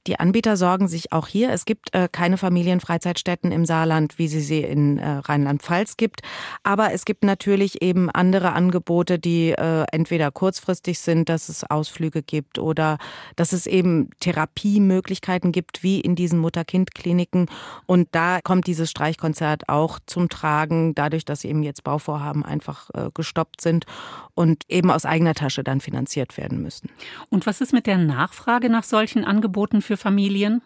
Die 0.07 0.21
Anbieter 0.21 0.59
sorgen 0.59 0.87
sich 0.87 1.13
auch 1.13 1.29
hier. 1.29 1.51
Es 1.51 1.65
gibt 1.65 1.95
äh, 1.95 2.09
keine 2.13 2.37
Familienfreizeitstätten 2.37 3.53
im 3.53 3.65
Saarland, 3.65 4.19
wie 4.19 4.29
sie 4.29 4.41
sie 4.41 4.61
in 4.61 4.99
äh, 4.99 5.09
Rheinland-Pfalz 5.09 5.97
gibt. 5.97 6.21
Aber 6.63 6.93
es 6.93 7.07
gibt 7.07 7.25
natürlich 7.25 7.81
eben 7.81 8.11
andere 8.11 8.53
Angebote, 8.53 9.19
die 9.19 9.53
äh, 9.53 9.85
entweder 9.93 10.31
kurzfristig 10.31 10.99
sind, 10.99 11.31
dass 11.31 11.49
es 11.49 11.65
Ausflüge 11.65 12.23
gibt 12.23 12.59
oder 12.59 12.99
dass 13.37 13.55
es 13.55 13.67
eben 13.67 14.11
Therapiemöglichkeiten 14.21 15.53
gibt, 15.53 15.83
wie 15.83 16.01
in 16.01 16.17
diesen 16.17 16.39
Mutter-Kind-Kliniken. 16.39 17.47
Und 17.87 18.09
da 18.13 18.41
kommt 18.43 18.67
dieses 18.67 18.91
Streichkonzert 18.91 19.71
auch 19.71 19.99
zum 20.05 20.29
Tragen, 20.29 20.95
dadurch, 20.95 21.25
dass 21.25 21.45
eben 21.45 21.63
jetzt 21.63 21.83
Bauvorhaben 21.83 22.45
einfach 22.45 22.91
äh, 22.93 23.11
gestoppt 23.15 23.63
sind 23.63 23.87
und 24.35 24.65
eben 24.69 24.91
aus 24.91 25.07
eigener 25.07 25.35
Tasche 25.35 25.65
dann 25.65 25.81
finanziert 25.81 26.37
werden 26.37 26.61
müssen. 26.61 26.91
Und 27.31 27.47
was 27.47 27.63
ist 27.63 27.73
mit 27.73 27.87
der 27.87 27.99
Nachfrage 27.99 28.69
nach 28.69 28.85
solchen 28.85 29.25
Angeboten 29.25 29.81
für 29.81 29.94
Familien? 29.97 30.63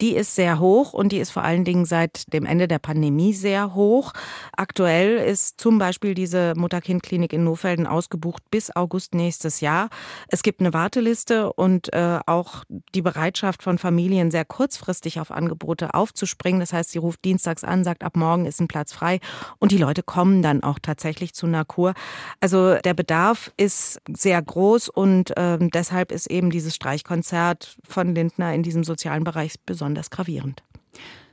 Die 0.00 0.14
ist 0.14 0.34
sehr 0.34 0.60
hoch 0.60 0.92
und 0.92 1.10
die 1.10 1.18
ist 1.18 1.30
vor 1.30 1.42
allen 1.42 1.64
Dingen 1.64 1.84
seit 1.84 2.32
dem 2.32 2.46
Ende 2.46 2.68
der 2.68 2.78
Pandemie 2.78 3.32
sehr 3.32 3.74
hoch. 3.74 4.12
Aktuell 4.56 5.16
ist 5.16 5.60
zum 5.60 5.78
Beispiel 5.78 6.14
diese 6.14 6.54
Mutter-Kind-Klinik 6.56 7.32
in 7.32 7.44
Nofelden 7.44 7.86
ausgebucht 7.86 8.42
bis 8.50 8.74
August 8.74 9.14
nächstes 9.14 9.60
Jahr. 9.60 9.88
Es 10.28 10.42
gibt 10.42 10.60
eine 10.60 10.72
Warteliste 10.72 11.52
und 11.52 11.92
äh, 11.92 12.20
auch 12.26 12.64
die 12.94 13.02
Bereitschaft 13.02 13.62
von 13.62 13.78
Familien, 13.78 14.30
sehr 14.30 14.44
kurzfristig 14.44 15.18
auf 15.20 15.30
Angebote 15.30 15.94
aufzuspringen. 15.94 16.60
Das 16.60 16.72
heißt, 16.72 16.90
sie 16.90 16.98
ruft 16.98 17.24
dienstags 17.24 17.64
an, 17.64 17.82
sagt, 17.82 18.04
ab 18.04 18.16
morgen 18.16 18.46
ist 18.46 18.60
ein 18.60 18.68
Platz 18.68 18.92
frei 18.92 19.18
und 19.58 19.72
die 19.72 19.78
Leute 19.78 20.02
kommen 20.02 20.42
dann 20.42 20.62
auch 20.62 20.78
tatsächlich 20.80 21.34
zu 21.34 21.46
einer 21.46 21.64
Kur. 21.64 21.94
Also 22.40 22.76
der 22.76 22.94
Bedarf 22.94 23.50
ist 23.56 24.00
sehr 24.08 24.40
groß 24.40 24.88
und 24.88 25.36
äh, 25.36 25.58
deshalb 25.60 26.12
ist 26.12 26.30
eben 26.30 26.50
dieses 26.50 26.74
Streichkonzert 26.74 27.76
von 27.86 28.14
Lindner 28.14 28.54
in 28.54 28.62
diesem 28.62 28.84
sozialen 28.84 29.24
Bereich 29.24 29.47
besonders 29.56 30.10
gravierend. 30.10 30.62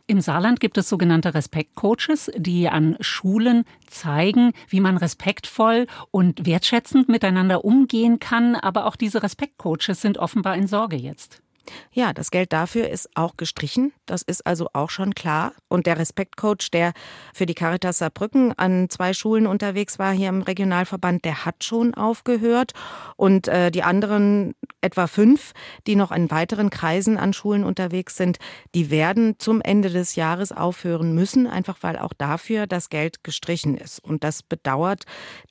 Im 0.08 0.22
Saarland 0.22 0.60
gibt 0.60 0.78
es 0.78 0.88
sogenannte 0.88 1.34
Respektcoaches, 1.34 2.32
die 2.38 2.70
an 2.70 2.96
Schulen 3.00 3.66
zeigen, 3.88 4.54
wie 4.70 4.80
man 4.80 4.98
respektvoll 4.98 5.88
und 6.12 6.46
wertschätzend 6.46 7.10
miteinander 7.10 7.66
umgehen 7.66 8.20
kann. 8.20 8.56
Aber 8.56 8.86
auch 8.86 8.96
diese 8.96 9.24
Respektcoaches 9.24 10.02
sind 10.02 10.20
offenbar 10.20 10.56
in 10.58 10.68
Sorge 10.68 10.96
jetzt. 10.96 11.42
Ja, 11.92 12.14
das 12.14 12.32
Geld 12.32 12.54
dafür 12.54 12.90
ist 12.90 13.10
auch 13.16 13.38
gestrichen. 13.38 13.94
Das 14.06 14.22
ist 14.22 14.46
also 14.46 14.68
auch 14.74 14.90
schon 14.90 15.16
klar. 15.16 15.54
Und 15.68 15.86
der 15.86 15.98
Respektcoach, 15.98 16.72
der 16.72 16.94
für 17.34 17.46
die 17.46 17.54
Caritas 17.54 18.00
Saarbrücken 18.00 18.54
an 18.58 18.90
zwei 18.90 19.14
Schulen 19.14 19.48
unterwegs 19.48 20.00
war 20.00 20.14
hier 20.14 20.30
im 20.30 20.42
Regionalverband, 20.42 21.26
der 21.26 21.46
hat 21.46 21.64
schon 21.64 21.94
aufgehört. 21.94 22.74
Und 23.16 23.48
äh, 23.48 23.72
die 23.72 23.84
anderen 23.84 24.54
etwa 24.82 25.08
fünf, 25.08 25.54
die 25.88 25.96
noch 25.96 26.12
in 26.12 26.30
weiteren 26.30 26.70
Kreisen 26.70 27.18
an 27.18 27.34
Schulen 27.34 27.64
unterwegs 27.64 28.16
sind, 28.18 28.38
die 28.76 28.92
werden 28.92 29.36
zum 29.40 29.62
Ende 29.62 29.90
des 29.90 30.16
Jahres 30.16 30.52
aufhören 30.52 31.14
müssen, 31.16 31.48
einfach 31.48 31.78
weil 31.82 31.98
auch 31.98 32.14
dafür 32.14 32.68
das 32.68 32.90
Geld 32.90 33.24
gestrichen 33.24 33.76
ist. 33.78 34.00
Und 34.00 34.24
das 34.24 34.44
bedauert 34.44 35.06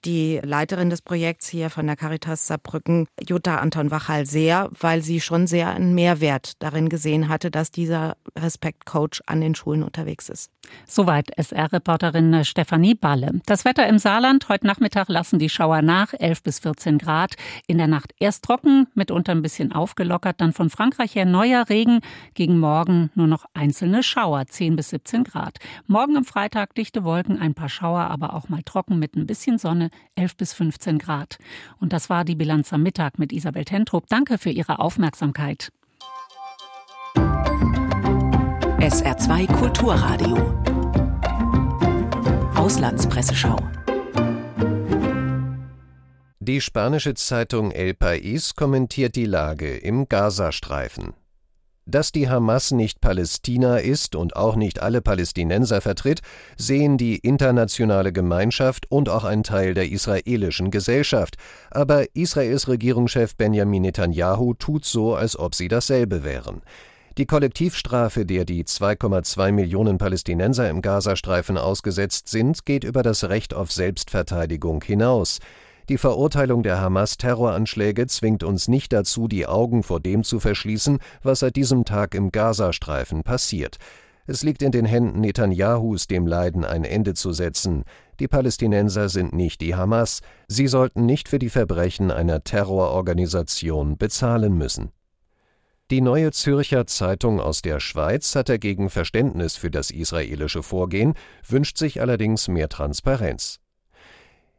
die 0.05 0.41
Leiterin 0.43 0.91
des 0.91 1.03
Projekts 1.03 1.49
hier 1.49 1.71
von 1.71 1.87
der 1.87 1.97
Caritas 1.97 2.47
Saarbrücken, 2.47 3.09
Jutta 3.27 3.57
Anton 3.57 3.91
Wachal, 3.91 4.27
sehr, 4.27 4.71
weil 4.79 5.03
sie 5.03 5.21
schon 5.21 5.47
sehr 5.47 5.71
einen 5.71 5.95
Mehrwert 6.05 6.63
darin 6.63 6.91
gesehen 6.91 7.31
hatte, 7.31 7.51
dass 7.51 7.71
dieser 7.71 8.19
Respektcoach 8.37 9.23
an 9.25 9.41
den 9.41 9.55
Schulen 9.55 9.83
unterwegs 9.83 10.29
ist. 10.29 10.51
Soweit 10.87 11.31
SR-Reporterin 11.39 12.45
Stefanie 12.45 12.95
Balle. 12.95 13.41
Das 13.47 13.65
Wetter 13.65 13.87
im 13.87 13.99
Saarland. 13.99 14.51
Heute 14.51 14.67
Nachmittag 14.67 15.09
lassen 15.09 15.39
die 15.39 15.49
Schauer 15.49 15.81
nach, 15.81 16.13
11 16.13 16.43
bis 16.43 16.59
14 16.59 16.99
Grad. 16.99 17.37
In 17.67 17.79
der 17.79 17.87
Nacht 17.87 18.13
erst 18.19 18.45
trocken, 18.45 18.87
mitunter 18.95 19.33
ein 19.33 19.41
bisschen 19.41 19.73
aufgelockert. 19.73 20.43
Dann 20.43 20.53
von 20.53 20.69
Frankreich 20.69 21.15
her 21.15 21.25
neuer 21.25 21.71
Regen. 21.71 22.01
Gegen 22.35 22.59
morgen 22.59 23.11
nur 23.15 23.27
noch 23.27 23.47
einzelne 23.55 24.03
Schauer, 24.03 24.47
10 24.47 24.77
bis 24.77 24.91
17 24.91 25.25
Grad. 25.25 25.57
Morgen 25.87 26.19
am 26.19 26.27
Freitag 26.27 26.75
dichte 26.75 27.05
Wolken, 27.05 27.39
ein 27.39 27.55
paar 27.55 27.71
Schauer, 27.71 28.11
aber 28.11 28.35
auch 28.35 28.51
mal 28.51 28.63
trocken 28.63 28.99
mit 28.99 29.17
ein 29.17 29.27
bisschen 29.27 29.57
Sonne, 29.57 29.89
11 30.17 30.37
bis 30.37 30.53
15 30.53 30.99
Grad. 30.99 31.39
Und 31.81 31.95
das 31.95 32.11
war 32.11 32.27
die 32.27 32.35
Bilanz 32.35 32.75
am 32.75 32.83
Mittag 32.83 33.19
mit 33.19 33.33
Isabel 33.33 33.65
Tentrup. 33.65 34.07
Danke 34.09 34.37
für 34.37 34.51
Ihre 34.51 34.81
Aufmerksamkeit. 34.81 35.73
SR2 38.85 39.51
Kulturradio. 39.51 40.37
Auslandspresseschau. 42.55 43.57
Die 46.39 46.61
spanische 46.61 47.15
Zeitung 47.15 47.71
El 47.71 47.93
País 47.93 48.55
kommentiert 48.55 49.17
die 49.17 49.25
Lage 49.25 49.75
im 49.75 50.07
Gazastreifen. 50.07 51.15
Dass 51.87 52.13
die 52.13 52.29
Hamas 52.29 52.73
nicht 52.73 53.01
Palästina 53.01 53.79
ist 53.79 54.17
und 54.17 54.37
auch 54.37 54.55
nicht 54.55 54.83
alle 54.83 55.01
Palästinenser 55.01 55.81
vertritt, 55.81 56.21
sehen 56.59 56.99
die 56.99 57.17
internationale 57.17 58.13
Gemeinschaft 58.13 58.91
und 58.91 59.09
auch 59.09 59.25
ein 59.25 59.45
Teil 59.45 59.73
der 59.73 59.91
israelischen 59.91 60.71
Gesellschaft. 60.71 61.37
Aber 61.71 62.15
Israels 62.15 62.69
Regierungschef 62.69 63.35
Benjamin 63.35 63.81
Netanyahu 63.81 64.53
tut 64.53 64.85
so, 64.85 65.15
als 65.15 65.39
ob 65.39 65.55
sie 65.55 65.69
dasselbe 65.69 66.23
wären. 66.23 66.61
Die 67.17 67.27
Kollektivstrafe, 67.27 68.27
der 68.27 68.45
die 68.45 68.65
2,2 68.65 69.53
Millionen 69.53 69.99
Palästinenser 69.99 70.69
im 70.69 70.83
Gazastreifen 70.83 71.57
ausgesetzt 71.57 72.27
sind, 72.27 72.65
geht 72.67 72.83
über 72.83 73.05
das 73.05 73.23
Recht 73.29 73.55
auf 73.55 73.71
Selbstverteidigung 73.71 74.83
hinaus. 74.83 75.39
Die 75.89 75.97
Verurteilung 75.97 76.65
der 76.65 76.81
Hamas-Terroranschläge 76.81 78.09
zwingt 78.09 78.43
uns 78.43 78.67
nicht 78.67 78.93
dazu, 78.93 79.29
die 79.29 79.47
Augen 79.47 79.85
vor 79.85 80.01
dem 80.01 80.25
zu 80.25 80.41
verschließen, 80.41 80.99
was 81.23 81.39
seit 81.39 81.55
diesem 81.55 81.85
Tag 81.85 82.17
im 82.17 82.33
Gazastreifen 82.33 83.23
passiert. 83.23 83.77
Es 84.27 84.43
liegt 84.43 84.63
in 84.63 84.73
den 84.73 84.85
Händen 84.85 85.21
Netanyahus, 85.21 86.09
dem 86.09 86.27
Leiden 86.27 86.65
ein 86.65 86.83
Ende 86.83 87.15
zu 87.15 87.33
setzen. 87.33 87.85
Die 88.19 88.27
Palästinenser 88.27 89.09
sind 89.09 89.33
nicht 89.33 89.61
die 89.61 89.77
Hamas. 89.77 90.21
Sie 90.49 90.67
sollten 90.67 91.07
nicht 91.07 91.29
für 91.29 91.39
die 91.39 91.51
Verbrechen 91.51 92.11
einer 92.11 92.43
Terrororganisation 92.43 93.99
bezahlen 93.99 94.59
müssen. 94.59 94.91
Die 95.91 96.01
Neue 96.01 96.33
Zürcher 96.33 96.87
Zeitung 96.87 97.41
aus 97.41 97.61
der 97.61 97.79
Schweiz 97.79 98.35
hat 98.35 98.49
dagegen 98.49 98.89
Verständnis 98.89 99.57
für 99.57 99.71
das 99.71 99.91
israelische 99.91 100.63
Vorgehen, 100.63 101.13
wünscht 101.47 101.77
sich 101.77 102.01
allerdings 102.01 102.49
mehr 102.49 102.71
Transparenz. 102.71 103.61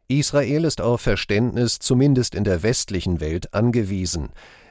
Israel 0.06 0.64
ist 0.64 0.80
auf 0.80 1.00
Verständnis 1.00 1.80
zumindest 1.80 2.36
in 2.36 2.44
der 2.44 2.62
westlichen 2.62 3.18
Welt 3.18 3.54
angewiesen. 3.54 4.28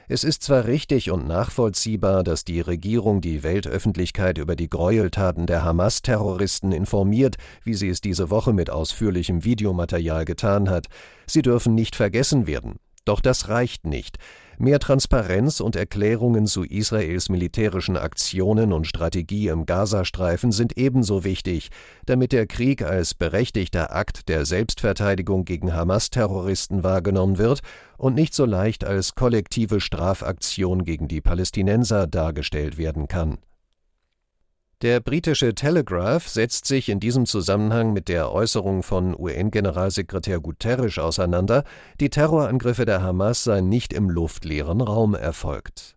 Es 0.07 0.23
ist 0.23 0.43
zwar 0.43 0.63
richtig 0.63 1.11
und 1.11 1.27
nachvollziehbar, 1.27 2.23
dass 2.23 2.45
die 2.45 2.61
Regierung 2.61 3.19
die 3.19 3.43
Weltöffentlichkeit 3.43 4.37
über 4.37 4.55
die 4.55 4.69
Gräueltaten 4.69 5.47
der 5.47 5.65
Hamas-Terroristen 5.65 6.71
informiert, 6.71 7.35
wie 7.65 7.73
sie 7.73 7.89
es 7.89 7.99
diese 7.99 8.29
Woche 8.29 8.53
mit 8.53 8.69
ausführlichem 8.69 9.43
Videomaterial 9.43 10.23
getan 10.23 10.69
hat. 10.69 10.87
Sie 11.27 11.41
dürfen 11.41 11.75
nicht 11.75 11.97
vergessen 11.97 12.47
werden. 12.47 12.75
Doch 13.03 13.19
das 13.19 13.49
reicht 13.49 13.85
nicht. 13.85 14.19
Mehr 14.57 14.79
Transparenz 14.79 15.59
und 15.59 15.75
Erklärungen 15.75 16.47
zu 16.47 16.63
Israels 16.63 17.27
militärischen 17.27 17.97
Aktionen 17.97 18.71
und 18.71 18.87
Strategie 18.87 19.49
im 19.49 19.65
Gazastreifen 19.65 20.53
sind 20.53 20.77
ebenso 20.77 21.25
wichtig, 21.25 21.69
damit 22.05 22.31
der 22.31 22.47
Krieg 22.47 22.81
als 22.81 23.13
berechtigter 23.13 23.93
Akt 23.93 24.29
der 24.29 24.45
Selbstverteidigung 24.45 25.43
gegen 25.43 25.73
Hamas-Terroristen 25.73 26.83
wahrgenommen 26.83 27.37
wird 27.37 27.59
und 27.97 28.15
nicht 28.15 28.33
so 28.33 28.45
leicht 28.45 28.85
als 28.85 29.15
kollektive 29.15 29.81
Strafaktion 29.81 30.85
gegen 30.85 31.09
die 31.09 31.19
Palästinenser 31.19 32.07
dargestellt 32.07 32.77
werden 32.77 33.09
kann. 33.09 33.37
Der 34.85 34.99
britische 34.99 35.55
Telegraph 35.55 36.29
setzt 36.29 36.67
sich 36.67 36.89
in 36.89 36.99
diesem 36.99 37.25
Zusammenhang 37.25 37.91
mit 37.91 38.07
der 38.07 38.31
Äußerung 38.31 38.83
von 38.83 39.19
UN-Generalsekretär 39.19 40.39
Guterres 40.39 40.99
auseinander, 40.99 41.63
die 41.99 42.11
Terrorangriffe 42.11 42.85
der 42.85 43.01
Hamas 43.01 43.43
seien 43.43 43.67
nicht 43.67 43.93
im 43.93 44.11
luftleeren 44.11 44.81
Raum 44.81 45.15
erfolgt. 45.15 45.95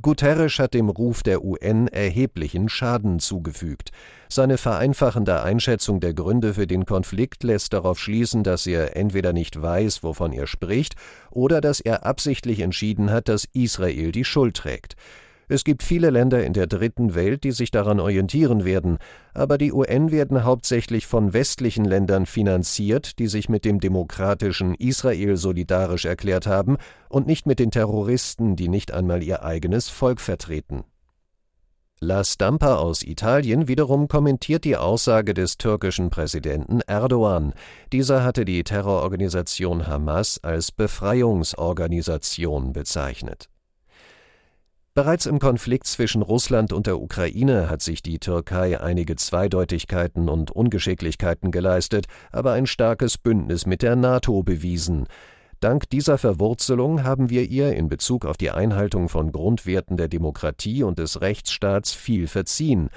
Guterres 0.00 0.60
hat 0.60 0.74
dem 0.74 0.90
Ruf 0.90 1.24
der 1.24 1.42
UN 1.42 1.88
erheblichen 1.88 2.68
Schaden 2.68 3.18
zugefügt. 3.18 3.90
Seine 4.28 4.58
vereinfachende 4.58 5.42
Einschätzung 5.42 5.98
der 5.98 6.14
Gründe 6.14 6.54
für 6.54 6.68
den 6.68 6.86
Konflikt 6.86 7.42
lässt 7.42 7.72
darauf 7.72 7.98
schließen, 7.98 8.44
dass 8.44 8.64
er 8.68 8.96
entweder 8.96 9.32
nicht 9.32 9.60
weiß, 9.60 10.04
wovon 10.04 10.32
er 10.32 10.46
spricht, 10.46 10.94
oder 11.32 11.60
dass 11.60 11.80
er 11.80 12.06
absichtlich 12.06 12.60
entschieden 12.60 13.10
hat, 13.10 13.28
dass 13.28 13.48
Israel 13.54 14.12
die 14.12 14.24
Schuld 14.24 14.56
trägt. 14.56 14.94
Es 15.48 15.64
gibt 15.64 15.82
viele 15.82 16.10
Länder 16.10 16.44
in 16.44 16.52
der 16.52 16.66
dritten 16.66 17.14
Welt, 17.14 17.44
die 17.44 17.52
sich 17.52 17.70
daran 17.70 18.00
orientieren 18.00 18.64
werden, 18.64 18.98
aber 19.34 19.58
die 19.58 19.72
UN 19.72 20.10
werden 20.10 20.44
hauptsächlich 20.44 21.06
von 21.06 21.32
westlichen 21.32 21.84
Ländern 21.84 22.26
finanziert, 22.26 23.18
die 23.18 23.26
sich 23.26 23.48
mit 23.48 23.64
dem 23.64 23.80
demokratischen 23.80 24.74
Israel 24.74 25.36
solidarisch 25.36 26.06
erklärt 26.06 26.46
haben 26.46 26.76
und 27.08 27.26
nicht 27.26 27.46
mit 27.46 27.58
den 27.58 27.70
Terroristen, 27.70 28.56
die 28.56 28.68
nicht 28.68 28.92
einmal 28.92 29.22
ihr 29.22 29.44
eigenes 29.44 29.88
Volk 29.88 30.20
vertreten. 30.20 30.84
La 32.00 32.24
Stampa 32.24 32.74
aus 32.74 33.02
Italien 33.02 33.68
wiederum 33.68 34.08
kommentiert 34.08 34.64
die 34.64 34.76
Aussage 34.76 35.32
des 35.32 35.56
türkischen 35.56 36.10
Präsidenten 36.10 36.80
Erdogan. 36.80 37.54
Dieser 37.92 38.24
hatte 38.24 38.44
die 38.44 38.64
Terrororganisation 38.64 39.86
'Hamas' 39.86 40.40
als 40.42 40.72
Befreiungsorganisation 40.72 42.72
bezeichnet. 42.72 43.48
Bereits 44.96 45.26
im 45.26 45.40
Konflikt 45.40 45.88
zwischen 45.88 46.22
Russland 46.22 46.72
und 46.72 46.86
der 46.86 47.00
Ukraine 47.00 47.68
hat 47.68 47.82
sich 47.82 48.00
die 48.00 48.20
Türkei 48.20 48.80
einige 48.80 49.16
Zweideutigkeiten 49.16 50.28
und 50.28 50.52
Ungeschicklichkeiten 50.52 51.50
geleistet, 51.50 52.06
aber 52.30 52.52
ein 52.52 52.68
starkes 52.68 53.18
Bündnis 53.18 53.66
mit 53.66 53.82
der 53.82 53.96
NATO 53.96 54.44
bewiesen. 54.44 55.08
Dank 55.58 55.90
dieser 55.90 56.16
Verwurzelung 56.16 57.02
haben 57.02 57.28
wir 57.28 57.42
ihr 57.42 57.74
in 57.74 57.88
Bezug 57.88 58.24
auf 58.24 58.36
die 58.36 58.52
Einhaltung 58.52 59.08
von 59.08 59.32
Grundwerten 59.32 59.96
der 59.96 60.06
Demokratie 60.06 60.84
und 60.84 61.00
des 61.00 61.20
Rechtsstaats 61.20 61.92
viel 61.92 62.28
verziehen. 62.28 62.88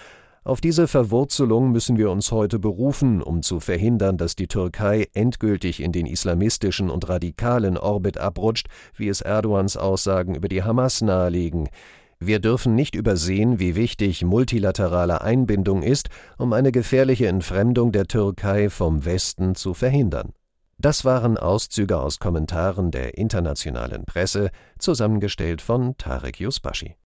Auf 0.48 0.62
diese 0.62 0.88
Verwurzelung 0.88 1.74
müssen 1.74 1.98
wir 1.98 2.10
uns 2.10 2.32
heute 2.32 2.58
berufen, 2.58 3.22
um 3.22 3.42
zu 3.42 3.60
verhindern, 3.60 4.16
dass 4.16 4.34
die 4.34 4.48
Türkei 4.48 5.10
endgültig 5.14 5.82
in 5.84 5.92
den 5.92 6.06
islamistischen 6.06 6.90
und 6.90 7.10
radikalen 7.10 7.78
Orbit 7.78 8.18
abrutscht, 8.18 8.68
wie 8.96 9.10
es 9.10 9.20
Erdogans 9.20 9.76
Aussagen 9.76 10.36
über 10.36 10.48
die 10.48 10.64
Hamas 10.64 11.02
nahelegen. 11.02 11.68
Wir 12.22 12.40
dürfen 12.40 12.76
nicht 12.76 12.96
übersehen, 12.96 13.60
wie 13.60 13.76
wichtig 13.76 14.24
multilaterale 14.24 15.20
Einbindung 15.20 15.84
ist, 15.84 16.08
um 16.38 16.54
eine 16.54 16.72
gefährliche 16.72 17.28
Entfremdung 17.28 17.92
der 17.92 18.06
Türkei 18.06 18.70
vom 18.70 19.04
Westen 19.04 19.54
zu 19.54 19.74
verhindern. 19.74 20.32
Das 20.78 21.04
waren 21.04 21.38
Auszüge 21.38 22.00
aus 22.00 22.20
Kommentaren 22.20 22.92
der 22.92 23.18
internationalen 23.18 24.06
Presse, 24.06 24.52
zusammengestellt 24.80 25.62
von 25.62 25.98
Tarek 25.98 26.40
Yusbashi. 26.40 26.96